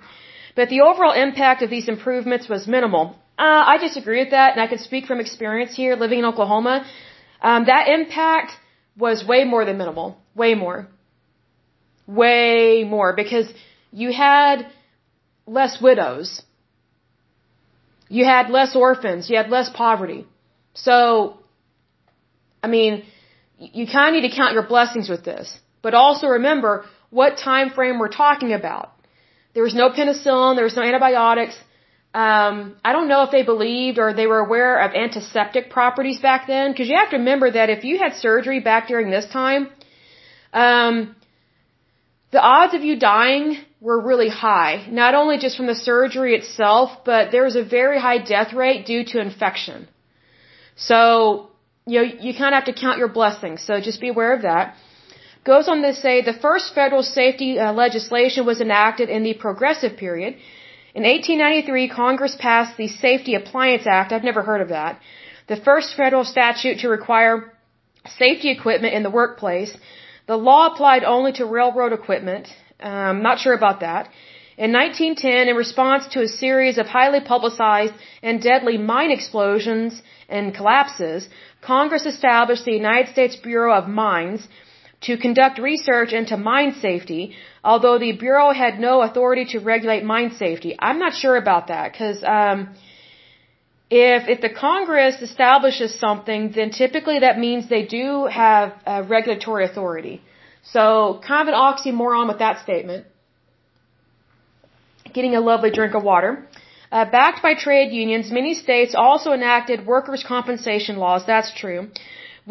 [0.55, 3.15] But the overall impact of these improvements was minimal.
[3.37, 6.85] Uh, I disagree with that, and I can speak from experience here living in Oklahoma.
[7.41, 8.53] Um, that impact
[8.97, 10.17] was way more than minimal.
[10.33, 10.87] Way more.
[12.07, 13.15] Way more.
[13.15, 13.47] Because
[13.91, 14.65] you had
[15.45, 16.41] less widows
[18.09, 19.29] you had less orphans.
[19.29, 20.25] You had less poverty.
[20.73, 21.36] So,
[22.67, 22.93] I mean,
[23.57, 25.47] you kind of need to count your blessings with this.
[25.85, 26.71] But also remember
[27.19, 28.87] what time frame we're talking about.
[29.53, 30.55] There was no penicillin.
[30.57, 31.55] There was no antibiotics.
[32.25, 32.55] Um,
[32.87, 36.71] I don't know if they believed or they were aware of antiseptic properties back then.
[36.71, 39.69] Because you have to remember that if you had surgery back during this time,
[40.53, 41.15] um,
[42.35, 46.87] the odds of you dying were really high, not only just from the surgery itself,
[47.05, 49.87] but there was a very high death rate due to infection.
[50.75, 51.51] So,
[51.87, 53.63] you know, you kind of have to count your blessings.
[53.67, 54.75] So just be aware of that.
[55.51, 59.93] Goes on to say the first federal safety uh, legislation was enacted in the progressive
[60.05, 60.35] period.
[60.93, 64.11] In 1893, Congress passed the Safety Appliance Act.
[64.11, 64.99] I've never heard of that.
[65.47, 67.53] The first federal statute to require
[68.17, 69.71] safety equipment in the workplace.
[70.27, 72.47] The law applied only to railroad equipment.
[72.81, 74.09] Um, not sure about that.
[74.57, 77.93] In 1910, in response to a series of highly publicized
[78.23, 81.29] and deadly mine explosions and collapses,
[81.61, 84.47] Congress established the United States Bureau of Mines
[85.01, 90.31] to conduct research into mine safety, although the Bureau had no authority to regulate mine
[90.31, 90.75] safety.
[90.79, 92.75] I'm not sure about that, because um,
[93.91, 98.73] if, if the Congress establishes something, then typically that means they do have
[99.07, 100.23] regulatory authority.
[100.63, 103.05] So, kind of an oxymoron with that statement.
[105.17, 106.31] Getting a lovely drink of water.
[106.91, 111.79] Uh, backed by trade unions, many states also enacted workers' compensation laws, that's true,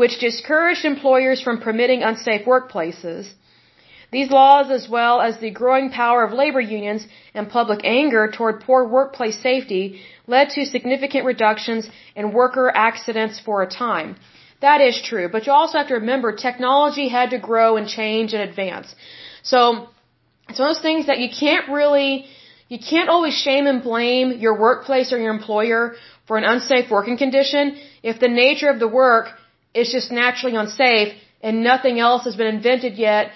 [0.01, 3.25] which discouraged employers from permitting unsafe workplaces.
[4.17, 8.63] These laws, as well as the growing power of labor unions and public anger toward
[8.69, 14.17] poor workplace safety, led to significant reductions in worker accidents for a time.
[14.61, 18.35] That is true, but you also have to remember technology had to grow and change
[18.35, 18.89] and advance.
[19.45, 19.59] So
[20.49, 22.27] it's one of those things that you can't really,
[22.69, 25.95] you can't always shame and blame your workplace or your employer
[26.27, 29.27] for an unsafe working condition if the nature of the work
[29.75, 33.31] is just naturally unsafe and nothing else has been invented yet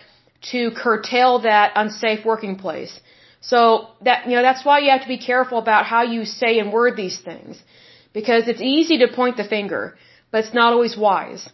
[0.52, 3.00] to curtail that unsafe working place.
[3.40, 6.58] So that, you know, that's why you have to be careful about how you say
[6.58, 7.62] and word these things.
[8.12, 9.96] Because it's easy to point the finger
[10.30, 11.48] but it's not always wise.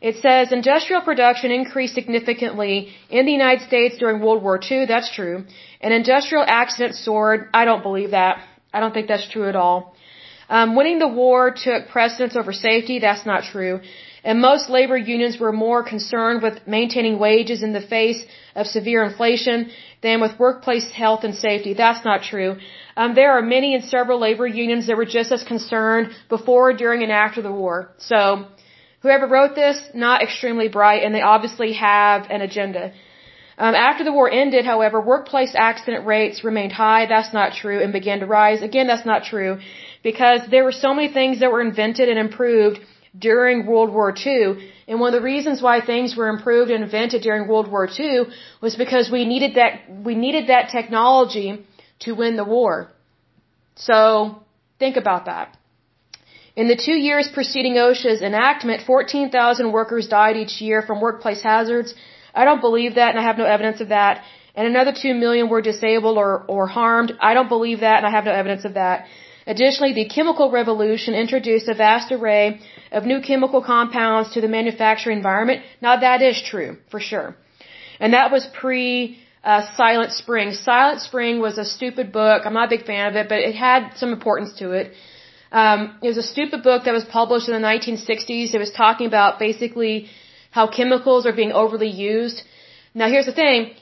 [0.00, 4.86] It says industrial production increased significantly in the United States during World War II.
[4.86, 5.44] That's true.
[5.80, 7.48] And industrial accidents soared.
[7.52, 8.42] I don't believe that.
[8.72, 9.94] I don't think that's true at all.
[10.48, 13.00] Um, winning the war took precedence over safety.
[13.00, 13.80] That's not true.
[14.24, 18.24] And most labor unions were more concerned with maintaining wages in the face
[18.54, 19.70] of severe inflation
[20.02, 21.74] than with workplace health and safety.
[21.74, 22.56] That's not true.
[22.96, 27.02] Um, there are many and several labor unions that were just as concerned before, during,
[27.02, 27.90] and after the war.
[27.98, 28.46] So,
[29.02, 32.92] whoever wrote this, not extremely bright, and they obviously have an agenda.
[33.56, 37.06] Um, after the war ended, however, workplace accident rates remained high.
[37.06, 38.62] That's not true, and began to rise.
[38.62, 39.58] Again, that's not true,
[40.02, 42.78] because there were so many things that were invented and improved
[43.18, 44.70] during World War II.
[44.86, 48.26] And one of the reasons why things were improved and invented during World War II
[48.60, 49.72] was because we needed that
[50.08, 51.64] we needed that technology
[52.00, 52.92] to win the war.
[53.74, 54.42] So,
[54.78, 55.56] Think about that.
[56.60, 61.94] In the two years preceding OSHA's enactment, 14,000 workers died each year from workplace hazards.
[62.34, 64.24] I don't believe that and I have no evidence of that.
[64.56, 67.12] And another 2 million were disabled or, or harmed.
[67.20, 69.06] I don't believe that and I have no evidence of that.
[69.46, 75.16] Additionally, the chemical revolution introduced a vast array of new chemical compounds to the manufacturing
[75.16, 75.62] environment.
[75.80, 77.36] Now that is true, for sure.
[78.00, 80.52] And that was pre uh, Silent Spring.
[80.54, 82.42] Silent Spring was a stupid book.
[82.44, 84.92] I'm not a big fan of it, but it had some importance to it.
[85.50, 88.54] Um, it was a stupid book that was published in the 1960s.
[88.54, 90.08] It was talking about basically
[90.50, 92.42] how chemicals are being overly used.
[92.94, 93.74] Now here's the thing.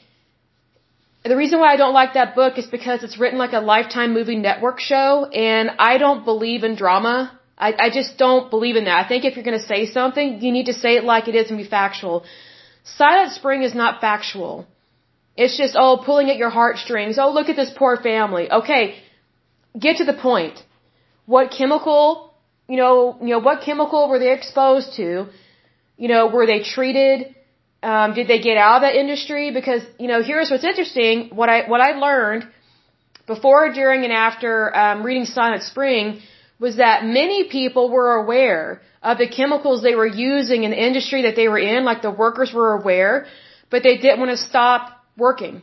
[1.25, 4.12] The reason why I don't like that book is because it's written like a Lifetime
[4.14, 7.17] movie network show, and I don't believe in drama.
[7.59, 9.05] I, I just don't believe in that.
[9.05, 11.35] I think if you're going to say something, you need to say it like it
[11.35, 12.25] is and be factual.
[12.85, 14.67] Silent Spring is not factual.
[15.37, 17.19] It's just, oh, pulling at your heartstrings.
[17.19, 18.51] Oh, look at this poor family.
[18.51, 18.97] Okay,
[19.79, 20.62] get to the point.
[21.27, 22.35] What chemical,
[22.68, 25.27] you know, you know, what chemical were they exposed to?
[25.97, 27.35] You know, were they treated?
[27.83, 29.53] Um, did they get out of that industry?
[29.53, 31.31] Because, you know, here's what's interesting.
[31.35, 32.49] What I, what I learned
[33.27, 36.20] before, during, and after, um, reading Silent Spring
[36.59, 41.22] was that many people were aware of the chemicals they were using in the industry
[41.22, 43.27] that they were in, like the workers were aware,
[43.70, 45.62] but they didn't want to stop working.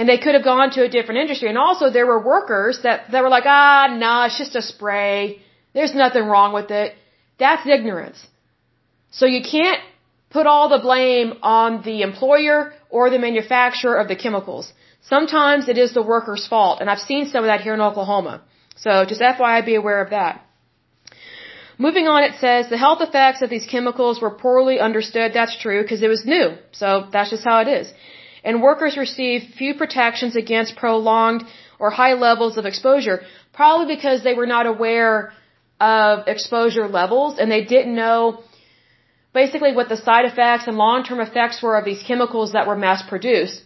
[0.00, 1.48] And they could have gone to a different industry.
[1.50, 5.42] And also there were workers that, that were like, ah, nah, it's just a spray.
[5.74, 6.94] There's nothing wrong with it.
[7.42, 8.20] That's ignorance.
[9.18, 9.82] So you can't
[10.36, 14.72] put all the blame on the employer or the manufacturer of the chemicals.
[15.02, 16.80] Sometimes it is the worker's fault.
[16.80, 18.40] And I've seen some of that here in Oklahoma.
[18.76, 20.40] So just FYI, be aware of that.
[21.76, 25.34] Moving on, it says the health effects of these chemicals were poorly understood.
[25.34, 26.46] That's true because it was new.
[26.72, 27.92] So that's just how it is
[28.44, 31.44] and workers receive few protections against prolonged
[31.78, 33.22] or high levels of exposure,
[33.52, 35.32] probably because they were not aware
[35.80, 38.42] of exposure levels and they didn't know
[39.32, 43.02] basically what the side effects and long-term effects were of these chemicals that were mass
[43.08, 43.62] produced.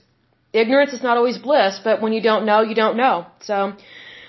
[0.53, 3.27] Ignorance is not always bliss, but when you don't know, you don't know.
[3.41, 3.73] So,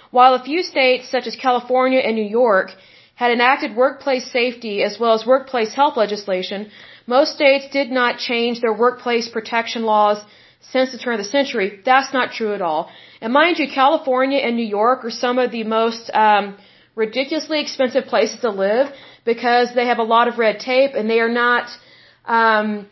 [0.09, 2.71] while a few states such as California and New York
[3.15, 6.71] had enacted workplace safety as well as workplace health legislation,
[7.07, 10.23] most states did not change their workplace protection laws
[10.71, 11.79] since the turn of the century.
[11.85, 12.89] That's not true at all.
[13.21, 16.57] And mind you, California and New York are some of the most um,
[16.95, 18.87] ridiculously expensive places to live
[19.23, 21.69] because they have a lot of red tape and they are not.
[22.25, 22.87] Um,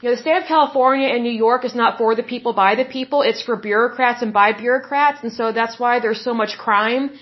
[0.00, 2.74] you know, the state of California and New York is not for the people, by
[2.74, 3.22] the people.
[3.22, 7.18] It's for bureaucrats and by bureaucrats, and so that's why there's so much crime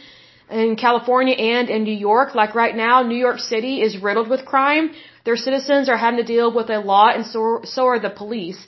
[0.51, 2.35] in California and in New York.
[2.35, 4.91] Like right now, New York City is riddled with crime.
[5.25, 8.61] Their citizens are having to deal with a lot, and so, so are the police.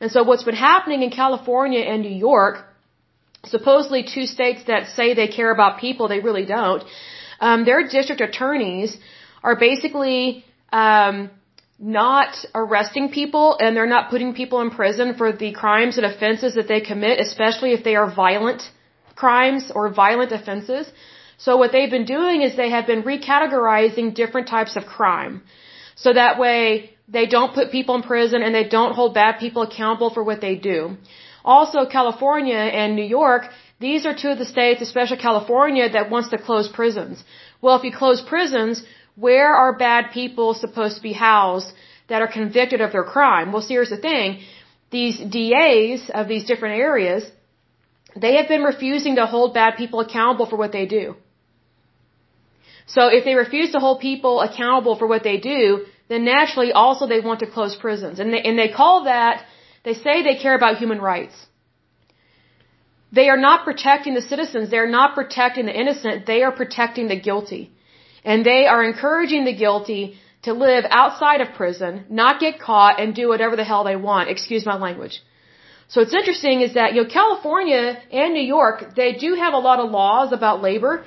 [0.00, 2.64] And so what's been happening in California and New York,
[3.46, 6.82] supposedly two states that say they care about people, they really don't.
[7.40, 8.96] Um, their district attorneys
[9.42, 11.30] are basically um,
[11.78, 16.54] not arresting people and they're not putting people in prison for the crimes and offenses
[16.54, 18.62] that they commit, especially if they are violent
[19.16, 20.86] crimes or violent offenses.
[21.38, 25.42] So what they've been doing is they have been recategorizing different types of crime.
[25.96, 29.62] So that way they don't put people in prison and they don't hold bad people
[29.62, 30.96] accountable for what they do.
[31.44, 33.42] Also, California and New York,
[33.80, 37.22] these are two of the states, especially California, that wants to close prisons.
[37.60, 38.82] Well, if you close prisons,
[39.16, 41.72] where are bad people supposed to be housed
[42.08, 43.52] that are convicted of their crime?
[43.52, 44.40] Well, see, here's the thing.
[44.90, 47.24] These DAs of these different areas,
[48.14, 51.16] they have been refusing to hold bad people accountable for what they do.
[52.86, 57.06] So if they refuse to hold people accountable for what they do, then naturally also
[57.06, 58.18] they want to close prisons.
[58.20, 59.44] And they, and they call that,
[59.84, 61.34] they say they care about human rights.
[63.12, 64.70] They are not protecting the citizens.
[64.70, 66.26] They are not protecting the innocent.
[66.26, 67.70] They are protecting the guilty.
[68.24, 73.14] And they are encouraging the guilty to live outside of prison, not get caught, and
[73.14, 74.28] do whatever the hell they want.
[74.28, 75.22] Excuse my language.
[75.88, 79.58] So what's interesting is that, you know, California and New York, they do have a
[79.58, 81.04] lot of laws about labor,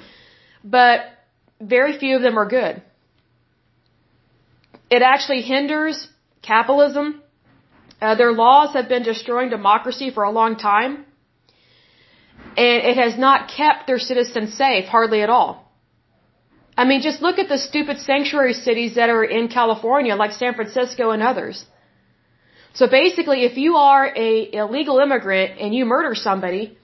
[0.64, 1.00] but
[1.60, 2.84] very few of them are good.
[4.90, 6.08] It actually hinders
[6.42, 7.22] capitalism.
[8.02, 11.06] Uh, their laws have been destroying democracy for a long time.
[12.58, 15.66] And it has not kept their citizens safe, hardly at all.
[16.78, 20.54] I mean, just look at the stupid sanctuary cities that are in California, like San
[20.56, 21.66] Francisco and others.
[22.74, 26.78] So basically, if you are a illegal immigrant and you murder somebody,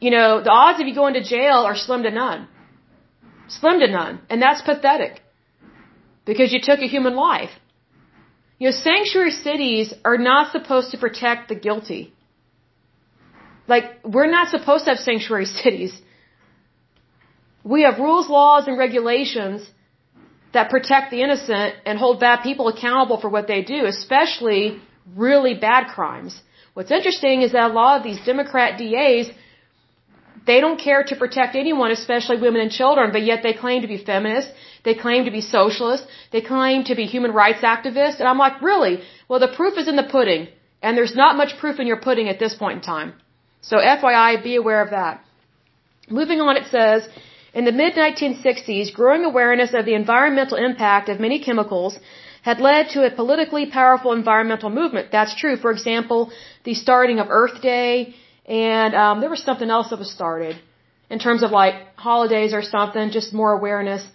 [0.00, 2.48] you know, the odds of you going to jail are slim to none.
[3.48, 4.20] Slim to none.
[4.28, 5.22] And that's pathetic.
[6.30, 7.54] Because you took a human life.
[8.58, 12.02] You know, sanctuary cities are not supposed to protect the guilty.
[13.68, 15.92] Like, we're not supposed to have sanctuary cities.
[17.64, 19.68] We have rules, laws, and regulations
[20.52, 24.80] that protect the innocent and hold bad people accountable for what they do, especially
[25.24, 26.40] really bad crimes.
[26.74, 29.26] What's interesting is that a lot of these Democrat DAs,
[30.46, 33.88] they don't care to protect anyone, especially women and children, but yet they claim to
[33.88, 34.52] be feminists,
[34.84, 38.62] they claim to be socialists, they claim to be human rights activists, and I'm like,
[38.62, 38.94] really?
[39.28, 40.48] Well, the proof is in the pudding,
[40.82, 43.14] and there's not much proof in your pudding at this point in time.
[43.60, 45.24] So FYI, be aware of that.
[46.08, 47.08] Moving on, it says,
[47.52, 51.98] in the mid 1960s, growing awareness of the environmental impact of many chemicals
[52.42, 55.10] had led to a politically powerful environmental movement.
[55.10, 55.56] That's true.
[55.56, 56.30] For example,
[56.62, 58.14] the starting of Earth Day,
[58.46, 60.56] and um, there was something else that was started
[61.10, 64.06] in terms of like holidays or something, just more awareness.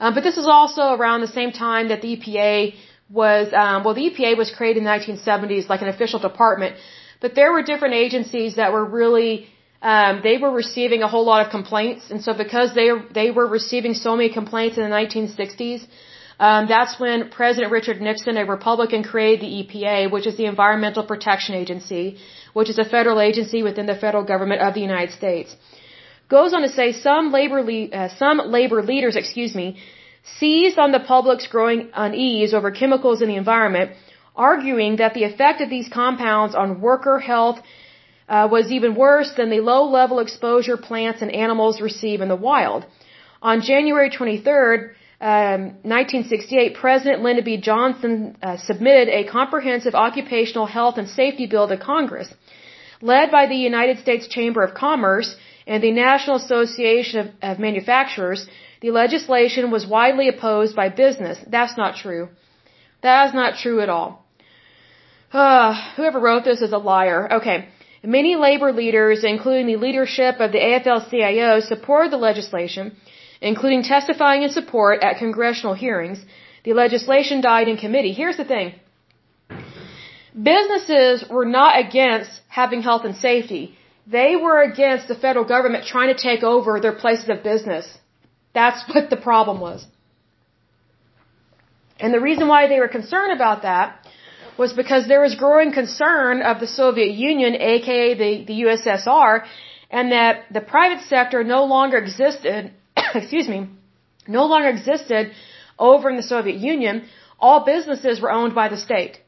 [0.00, 2.74] Um, but this is also around the same time that the EPA
[3.10, 6.76] was, um, well, the EPA was created in the 1970s, like an official department,
[7.20, 9.48] but there were different agencies that were really
[9.80, 13.46] um, they were receiving a whole lot of complaints, and so because they they were
[13.46, 15.86] receiving so many complaints in the 1960s,
[16.38, 21.04] um, that's when President Richard Nixon, a Republican, created the EPA, which is the Environmental
[21.04, 22.18] Protection Agency,
[22.52, 25.56] which is a federal agency within the federal government of the United States.
[26.28, 29.78] Goes on to say some labor le- uh, some labor leaders, excuse me,
[30.38, 33.92] seized on the public's growing unease over chemicals in the environment,
[34.36, 37.58] arguing that the effect of these compounds on worker health
[38.28, 42.36] uh, was even worse than the low level exposure plants and animals receive in the
[42.36, 42.84] wild.
[43.40, 47.56] On January 23rd, um, 1968, President Lyndon B.
[47.56, 52.28] Johnson uh, submitted a comprehensive occupational health and safety bill to Congress.
[53.00, 55.36] Led by the United States Chamber of Commerce
[55.66, 58.46] and the National Association of, of Manufacturers,
[58.80, 61.38] the legislation was widely opposed by business.
[61.48, 62.28] That's not true.
[63.02, 64.24] That is not true at all.
[65.32, 67.32] Uh, whoever wrote this is a liar.
[67.38, 67.68] Okay.
[68.04, 72.96] Many labor leaders, including the leadership of the AFL-CIO, supported the legislation,
[73.40, 76.24] including testifying in support at congressional hearings.
[76.64, 78.12] The legislation died in committee.
[78.12, 78.74] Here's the thing.
[80.50, 83.76] Businesses were not against having health and safety.
[84.06, 87.86] They were against the federal government trying to take over their places of business.
[88.54, 89.86] That's what the problem was.
[92.00, 94.06] And the reason why they were concerned about that
[94.56, 99.44] was because there was growing concern of the Soviet Union, aka the, the USSR,
[99.90, 102.72] and that the private sector no longer existed,
[103.14, 103.68] excuse me,
[104.26, 105.32] no longer existed
[105.78, 107.04] over in the Soviet Union.
[107.38, 109.20] All businesses were owned by the state.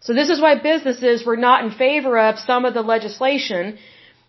[0.00, 3.78] So this is why businesses were not in favor of some of the legislation.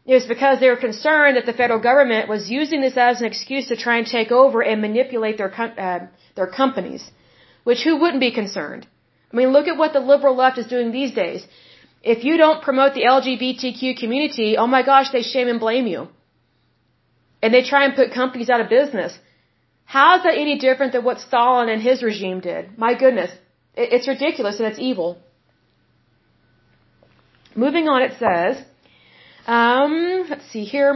[0.05, 3.27] It was because they were concerned that the federal government was using this as an
[3.27, 5.51] excuse to try and take over and manipulate their
[5.87, 5.99] uh,
[6.35, 7.03] their companies.
[7.63, 8.87] Which who wouldn't be concerned?
[9.31, 11.45] I mean, look at what the liberal left is doing these days.
[12.03, 16.07] If you don't promote the LGBTQ community, oh my gosh, they shame and blame you.
[17.41, 19.17] And they try and put companies out of business.
[19.85, 22.77] How is that any different than what Stalin and his regime did?
[22.77, 23.31] My goodness.
[23.75, 25.17] It's ridiculous and it's evil.
[27.55, 28.63] Moving on, it says,
[29.47, 30.93] um, let's see here.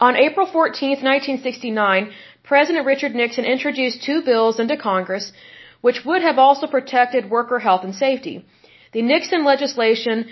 [0.00, 2.12] On April 14th, 1969,
[2.42, 5.32] President Richard Nixon introduced two bills into Congress
[5.80, 8.44] which would have also protected worker health and safety.
[8.92, 10.26] The Nixon legislation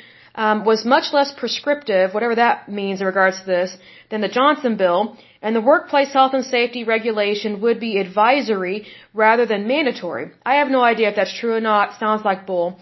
[0.44, 3.77] um, was much less prescriptive, whatever that means in regards to this,
[4.10, 5.01] than the Johnson bill,
[5.43, 10.31] and the workplace health and safety regulation would be advisory rather than mandatory.
[10.47, 11.98] I have no idea if that's true or not.
[11.98, 12.78] Sounds like bull.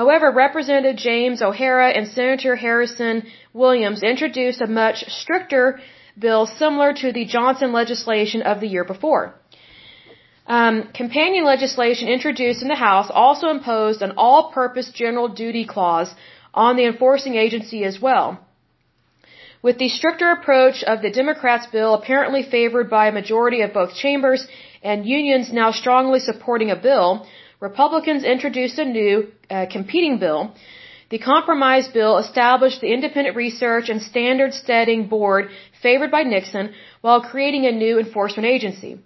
[0.00, 5.80] However, Representative James O'Hara and Senator Harrison Williams introduced a much stricter
[6.16, 9.34] bill similar to the Johnson legislation of the year before.
[10.46, 16.12] Um, companion legislation introduced in the House also imposed an all-purpose general duty clause
[16.54, 18.38] on the enforcing agency as well.
[19.62, 23.94] With the stricter approach of the Democrats' bill apparently favored by a majority of both
[23.94, 24.46] chambers
[24.82, 27.26] and unions now strongly supporting a bill,
[27.60, 30.52] Republicans introduced a new uh, competing bill.
[31.10, 35.50] The compromise bill established the Independent Research and Standard Setting Board
[35.80, 36.72] favored by Nixon
[37.02, 38.98] while creating a new enforcement agency.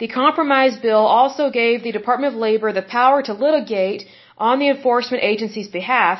[0.00, 4.04] The compromise bill also gave the Department of Labor the power to litigate
[4.36, 6.18] on the enforcement agency's behalf.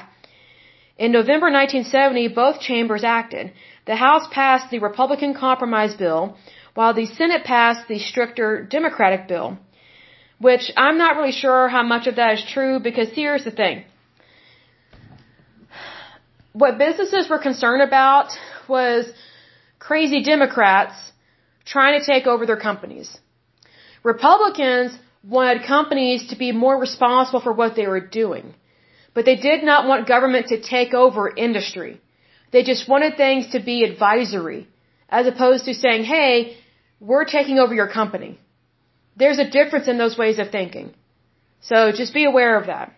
[0.98, 3.52] In November 1970, both chambers acted.
[3.86, 6.36] The House passed the Republican compromise bill,
[6.74, 9.59] while the Senate passed the stricter Democratic bill.
[10.39, 13.85] Which I'm not really sure how much of that is true because here's the thing.
[16.52, 18.32] What businesses were concerned about
[18.69, 19.10] was
[19.78, 20.94] crazy Democrats
[21.64, 23.19] trying to take over their companies.
[24.02, 28.55] Republicans wanted companies to be more responsible for what they were doing.
[29.14, 32.01] But they did not want government to take over industry.
[32.52, 34.68] They just wanted things to be advisory,
[35.09, 36.56] as opposed to saying, hey,
[37.01, 38.39] we're taking over your company.
[39.16, 40.94] There's a difference in those ways of thinking.
[41.60, 42.93] So just be aware of that.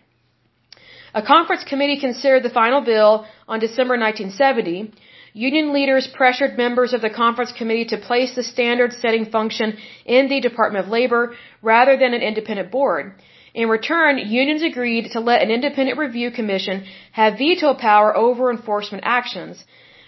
[1.13, 4.93] A conference committee considered the final bill on December 1970.
[5.33, 10.27] Union leaders pressured members of the conference committee to place the standard setting function in
[10.27, 13.15] the Department of Labor rather than an independent board.
[13.61, 16.83] In return, unions agreed to let an independent review commission
[17.13, 19.63] have veto power over enforcement actions.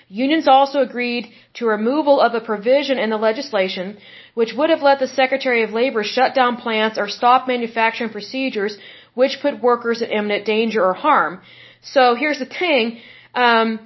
[0.09, 3.97] Unions also agreed to removal of a provision in the legislation
[4.33, 8.77] which would have let the Secretary of Labor shut down plants or stop manufacturing procedures
[9.13, 11.39] which put workers in imminent danger or harm.
[11.81, 12.99] So here's the thing,
[13.33, 13.79] um,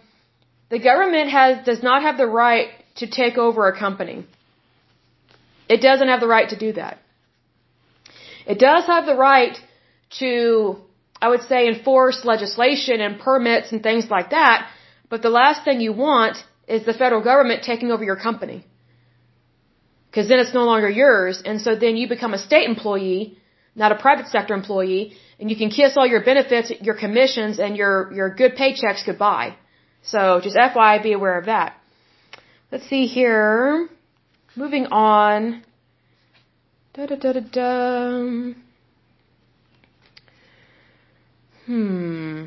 [0.70, 4.26] the government has, does not have the right to take over a company.
[5.70, 7.01] It doesn't have the right to do that.
[8.46, 9.58] It does have the right
[10.20, 10.78] to,
[11.22, 14.70] I would say, enforce legislation and permits and things like that,
[15.10, 16.38] but the last thing you want
[16.68, 18.66] is the federal government taking over your company.
[20.10, 23.38] Because then it's no longer yours, and so then you become a state employee,
[23.76, 27.78] not a private sector employee, and you can kiss all your benefits, your commissions, and
[27.78, 29.56] your, your good paychecks goodbye.
[30.04, 31.78] So just FYI, be aware of that.
[32.72, 33.90] Let's see here.
[34.56, 35.64] Moving on.
[36.94, 38.54] Da da da da da.
[41.66, 42.46] Hmm.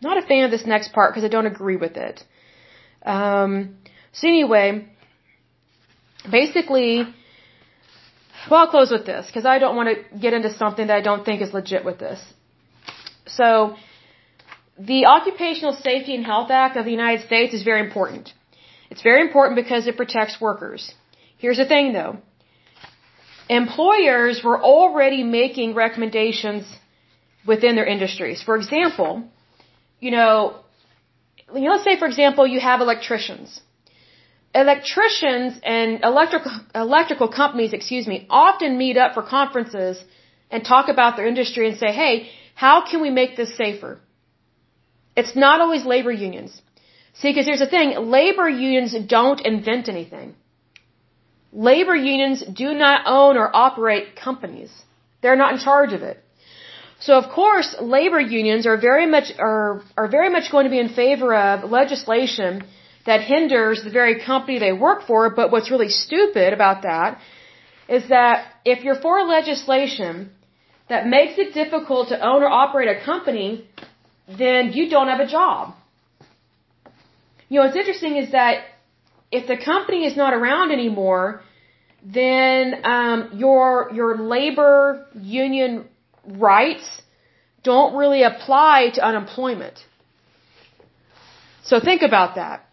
[0.00, 2.22] Not a fan of this next part because I don't agree with it.
[3.04, 3.76] Um,
[4.12, 4.86] so anyway,
[6.30, 7.02] basically,
[8.48, 11.00] well, I'll close with this because I don't want to get into something that I
[11.00, 12.20] don't think is legit with this.
[13.26, 13.76] So,
[14.78, 18.32] the Occupational Safety and Health Act of the United States is very important.
[18.90, 20.94] It's very important because it protects workers.
[21.38, 22.18] Here's the thing though.
[23.48, 26.64] Employers were already making recommendations
[27.46, 28.42] within their industries.
[28.42, 29.24] For example,
[30.00, 30.56] you know,
[31.52, 33.60] let's say for example you have electricians.
[34.54, 40.02] Electricians and electrical electrical companies, excuse me, often meet up for conferences
[40.50, 43.98] and talk about their industry and say, "Hey, how can we make this safer?"
[45.16, 46.60] It's not always labor unions.
[47.14, 50.34] See, because here's the thing, labor unions don't invent anything.
[51.52, 54.72] Labor unions do not own or operate companies.
[55.20, 56.18] They're not in charge of it.
[57.00, 60.78] So of course, labor unions are very much are are very much going to be
[60.78, 62.64] in favor of legislation
[63.06, 65.30] that hinders the very company they work for.
[65.30, 67.20] But what's really stupid about that
[67.88, 70.30] is that if you're for legislation
[70.88, 73.66] that makes it difficult to own or operate a company,
[74.28, 75.74] then you don't have a job.
[77.48, 78.64] You know, what's interesting is that
[79.32, 81.42] if the company is not around anymore,
[82.04, 85.88] then um, your your labor union
[86.26, 86.88] rights
[87.62, 89.76] don't really apply to unemployment.
[91.64, 92.66] So think about that.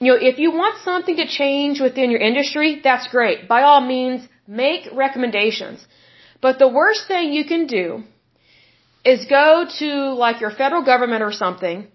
[0.00, 3.46] You know, if you want something to change within your industry, that's great.
[3.48, 5.86] By all means, make recommendations.
[6.40, 8.02] But the worst thing you can do
[9.04, 9.90] is go to
[10.24, 11.86] like your federal government or something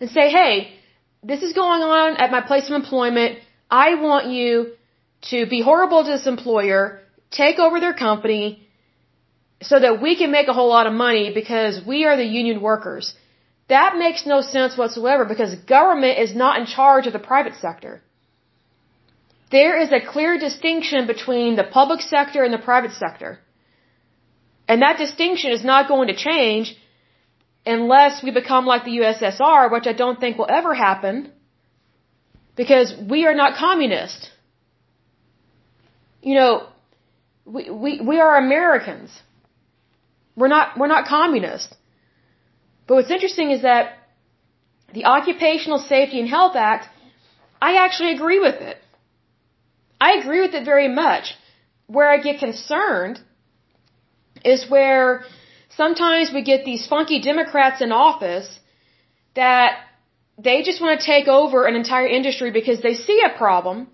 [0.00, 0.79] and say, hey,
[1.22, 3.38] this is going on at my place of employment.
[3.70, 4.72] I want you
[5.32, 8.66] to be horrible to this employer, take over their company,
[9.62, 12.60] so that we can make a whole lot of money because we are the union
[12.62, 13.14] workers.
[13.68, 18.02] That makes no sense whatsoever because government is not in charge of the private sector.
[19.50, 23.38] There is a clear distinction between the public sector and the private sector.
[24.66, 26.76] And that distinction is not going to change
[27.76, 31.32] unless we become like the USSR, which I don't think will ever happen
[32.56, 34.30] because we are not communist.
[36.22, 36.52] You know,
[37.44, 39.10] we, we, we are Americans.
[40.36, 41.74] We're not, we're not communist.
[42.86, 43.98] But what's interesting is that
[44.92, 46.88] the Occupational Safety and Health Act,
[47.62, 48.78] I actually agree with it.
[50.00, 51.34] I agree with it very much.
[51.86, 53.20] Where I get concerned
[54.44, 55.24] is where
[55.76, 58.48] sometimes we get these funky Democrats in office
[59.34, 59.78] that
[60.38, 63.88] they just want to take over an entire industry because they see a problem.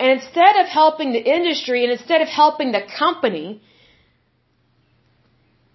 [0.00, 3.62] And instead of helping the industry and instead of helping the company,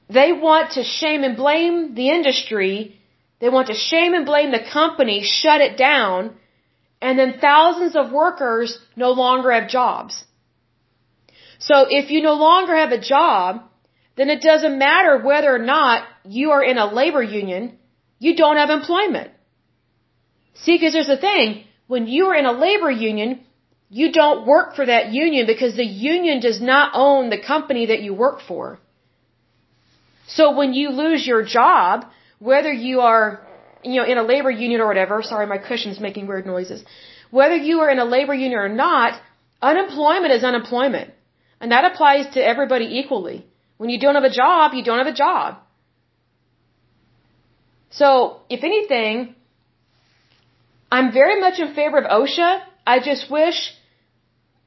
[0.09, 2.99] they want to shame and blame the industry.
[3.39, 6.35] They want to shame and blame the company, shut it down,
[7.01, 10.23] and then thousands of workers no longer have jobs.
[11.59, 13.63] So if you no longer have a job,
[14.15, 17.77] then it doesn't matter whether or not you are in a labor union,
[18.19, 19.31] you don't have employment.
[20.53, 23.39] See, because there's a thing, when you are in a labor union,
[23.89, 28.01] you don't work for that union because the union does not own the company that
[28.01, 28.79] you work for.
[30.27, 32.05] So when you lose your job,
[32.39, 33.45] whether you are
[33.83, 36.83] you know, in a labor union or whatever, sorry, my cushion's making weird noises.
[37.31, 39.19] Whether you are in a labor union or not,
[39.61, 41.11] unemployment is unemployment.
[41.59, 43.45] And that applies to everybody equally.
[43.77, 45.57] When you don't have a job, you don't have a job.
[47.91, 49.35] So, if anything,
[50.91, 52.61] I'm very much in favor of OSHA.
[52.85, 53.73] I just wish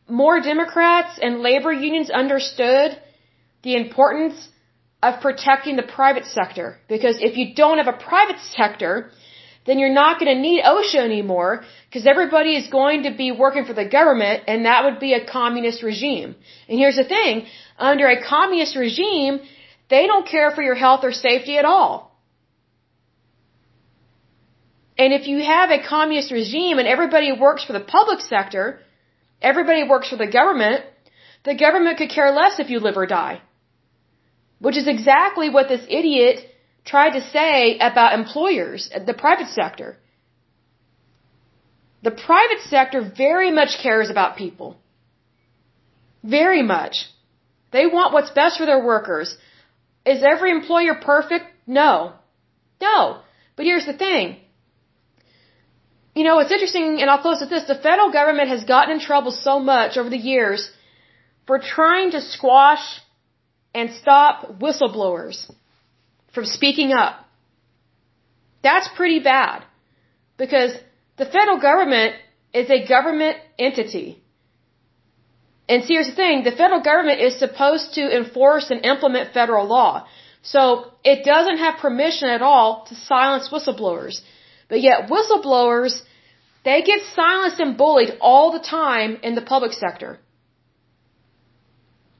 [0.08, 2.98] more Democrats and labor unions understood
[3.62, 4.48] the importance
[5.02, 6.78] of protecting the private sector.
[6.88, 9.10] Because if you don't have a private sector,
[9.66, 13.64] then you're not going to need OSHA anymore because everybody is going to be working
[13.64, 16.36] for the government and that would be a communist regime.
[16.68, 17.46] And here's the thing,
[17.78, 19.40] under a communist regime,
[19.88, 22.06] they don't care for your health or safety at all.
[24.98, 28.80] And if you have a communist regime and everybody works for the public sector,
[29.42, 30.84] everybody works for the government,
[31.44, 33.42] the government could care less if you live or die.
[34.58, 36.40] Which is exactly what this idiot
[36.84, 39.98] tried to say about employers, the private sector.
[42.02, 44.76] The private sector very much cares about people.
[46.22, 46.96] Very much.
[47.72, 49.36] They want what's best for their workers.
[50.04, 51.46] Is every employer perfect?
[51.66, 52.12] No.
[52.80, 53.20] No.
[53.56, 54.36] But here's the thing.
[56.14, 57.64] You know, it's interesting, and I'll close with this.
[57.64, 60.70] The federal government has gotten in trouble so much over the years
[61.46, 62.84] for trying to squash
[63.74, 65.50] and stop whistleblowers
[66.32, 67.14] from speaking up.
[68.62, 69.64] That's pretty bad
[70.38, 70.72] because
[71.18, 72.14] the federal government
[72.54, 74.22] is a government entity.
[75.68, 79.66] And see, here's the thing, the federal government is supposed to enforce and implement federal
[79.66, 80.06] law.
[80.42, 84.20] So it doesn't have permission at all to silence whistleblowers.
[84.68, 86.02] But yet whistleblowers,
[86.64, 90.20] they get silenced and bullied all the time in the public sector.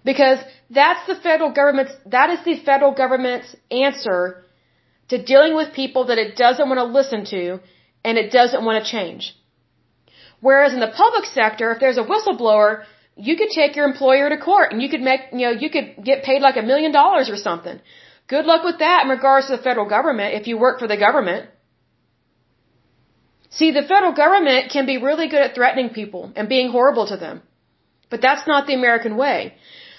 [0.05, 0.39] Because
[0.71, 4.45] that's the federal government's, that is the federal government's answer
[5.09, 7.61] to dealing with people that it doesn't want to listen to
[8.05, 9.37] and it doesn't want to change.
[10.41, 12.85] Whereas in the public sector, if there's a whistleblower,
[13.17, 16.05] you could take your employer to court and you could make, you know, you could
[16.05, 17.81] get paid like a million dollars or something.
[18.29, 20.97] Good luck with that in regards to the federal government if you work for the
[20.97, 21.49] government.
[23.51, 27.17] See, the federal government can be really good at threatening people and being horrible to
[27.17, 27.43] them.
[28.11, 29.55] But that's not the American way.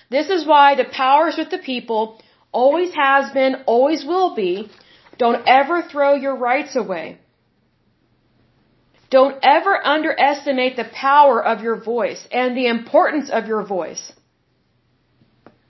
[0.10, 2.22] This is why the powers with the people,
[2.52, 4.69] always has been, always will be.
[5.18, 7.18] Don't ever throw your rights away.
[9.09, 14.11] Don't ever underestimate the power of your voice and the importance of your voice.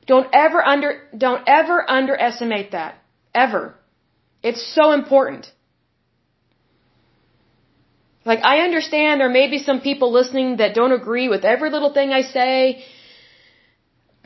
[0.07, 2.95] Don't ever under, don't ever underestimate that.
[3.35, 3.75] Ever.
[4.41, 5.51] It's so important.
[8.25, 11.93] Like, I understand there may be some people listening that don't agree with every little
[11.93, 12.83] thing I say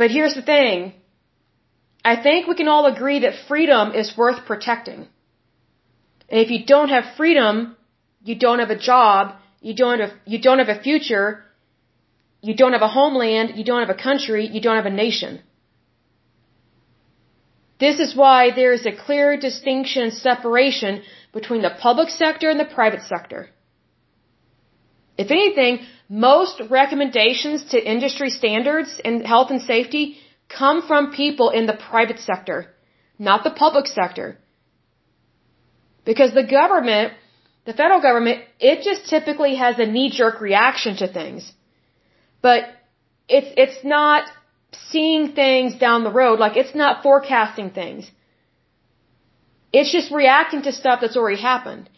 [0.01, 0.93] but here's the thing.
[2.03, 5.01] I think we can all agree that freedom is worth protecting.
[6.29, 7.75] And if you don't have freedom,
[8.23, 11.43] you don't have a job, you don't have, you don't have a future,
[12.41, 15.41] you don't have a homeland, you don't have a country, you don't have a nation.
[17.79, 21.01] This is why there is a clear distinction and separation
[21.33, 23.49] between the public sector and the private sector.
[25.17, 25.79] If anything,
[26.09, 30.17] most recommendations to industry standards in health and safety
[30.59, 32.67] come from people in the private sector,
[33.17, 34.37] not the public sector.
[36.05, 37.13] Because the government,
[37.65, 41.51] the federal government, it just typically has a knee-jerk reaction to things.
[42.41, 42.63] But
[43.27, 44.23] it's, it's not
[44.89, 48.09] seeing things down the road, like it's not forecasting things.
[49.71, 51.89] It's just reacting to stuff that's already happened.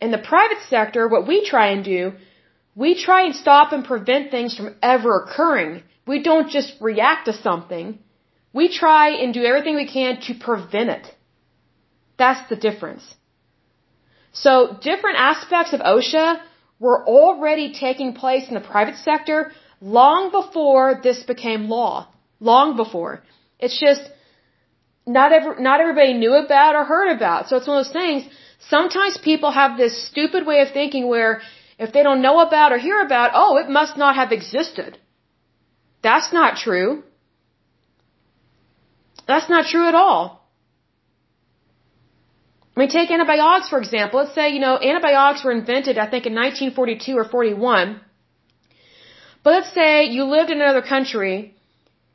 [0.00, 2.12] In the private sector, what we try and do
[2.74, 5.82] we try and stop and prevent things from ever occurring.
[6.06, 7.98] We don't just react to something.
[8.52, 11.06] We try and do everything we can to prevent it.
[12.16, 13.14] That's the difference.
[14.32, 16.40] So different aspects of OSHA
[16.78, 22.08] were already taking place in the private sector long before this became law.
[22.40, 23.22] Long before.
[23.58, 24.02] It's just
[25.06, 27.48] not not everybody knew about or heard about.
[27.48, 28.24] So it's one of those things.
[28.68, 31.42] Sometimes people have this stupid way of thinking where
[31.78, 34.98] if they don't know about or hear about, oh, it must not have existed.
[36.02, 37.02] That's not true.
[39.26, 40.39] That's not true at all.
[42.76, 44.20] I mean, take antibiotics, for example.
[44.20, 48.00] Let's say, you know, antibiotics were invented, I think, in 1942 or 41.
[49.42, 51.54] But let's say you lived in another country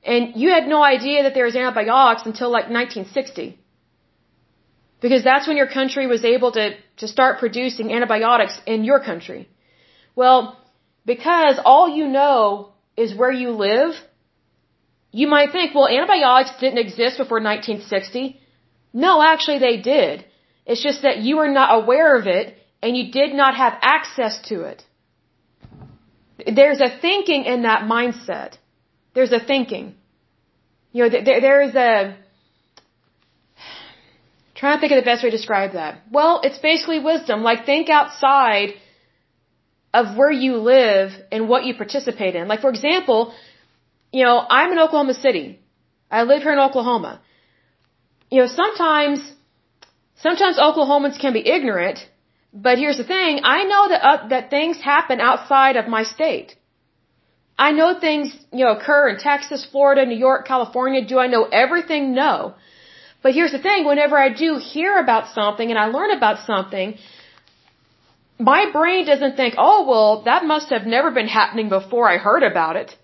[0.04, 3.58] and you had no idea that there was antibiotics until like 1960.
[5.02, 9.50] Because that's when your country was able to, to start producing antibiotics in your country.
[10.16, 10.58] Well,
[11.06, 13.94] because all you know is where you live,
[15.12, 18.40] you might think, well, antibiotics didn't exist before 1960.
[18.94, 20.26] No, actually they did.
[20.66, 24.42] It's just that you were not aware of it and you did not have access
[24.50, 24.84] to it.
[26.60, 28.58] There's a thinking in that mindset.
[29.14, 29.96] There's a thinking.
[30.92, 32.16] You know, there, there is a,
[34.56, 36.02] trying to think of the best way to describe that.
[36.12, 37.44] Well, it's basically wisdom.
[37.44, 38.74] Like think outside
[39.94, 42.48] of where you live and what you participate in.
[42.48, 43.34] Like for example,
[44.12, 45.60] you know, I'm in Oklahoma City.
[46.12, 47.22] I live here in Oklahoma.
[48.30, 49.20] You know, sometimes,
[50.26, 52.00] sometimes Oklahomans can be ignorant,
[52.68, 56.56] but here's the thing, I know that, uh, that things happen outside of my state.
[57.66, 61.02] I know things, you know, occur in Texas, Florida, New York, California.
[61.14, 62.14] Do I know everything?
[62.14, 62.56] No.
[63.24, 66.98] But here's the thing, whenever I do hear about something and I learn about something,
[68.38, 72.44] my brain doesn't think, oh, well, that must have never been happening before I heard
[72.44, 72.96] about it.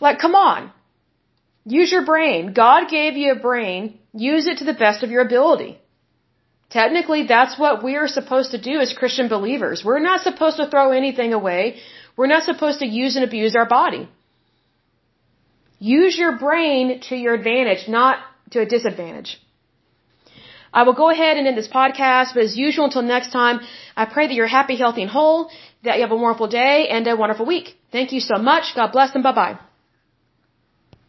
[0.00, 0.72] Like, come on.
[1.64, 2.52] Use your brain.
[2.52, 3.98] God gave you a brain.
[4.12, 5.79] Use it to the best of your ability.
[6.70, 9.84] Technically, that's what we are supposed to do as Christian believers.
[9.84, 11.80] We're not supposed to throw anything away.
[12.16, 14.08] We're not supposed to use and abuse our body.
[15.80, 18.18] Use your brain to your advantage, not
[18.50, 19.40] to a disadvantage.
[20.72, 23.60] I will go ahead and end this podcast, but as usual, until next time,
[23.96, 25.50] I pray that you're happy, healthy, and whole,
[25.82, 27.76] that you have a wonderful day and a wonderful week.
[27.90, 28.76] Thank you so much.
[28.76, 29.58] God bless and bye bye.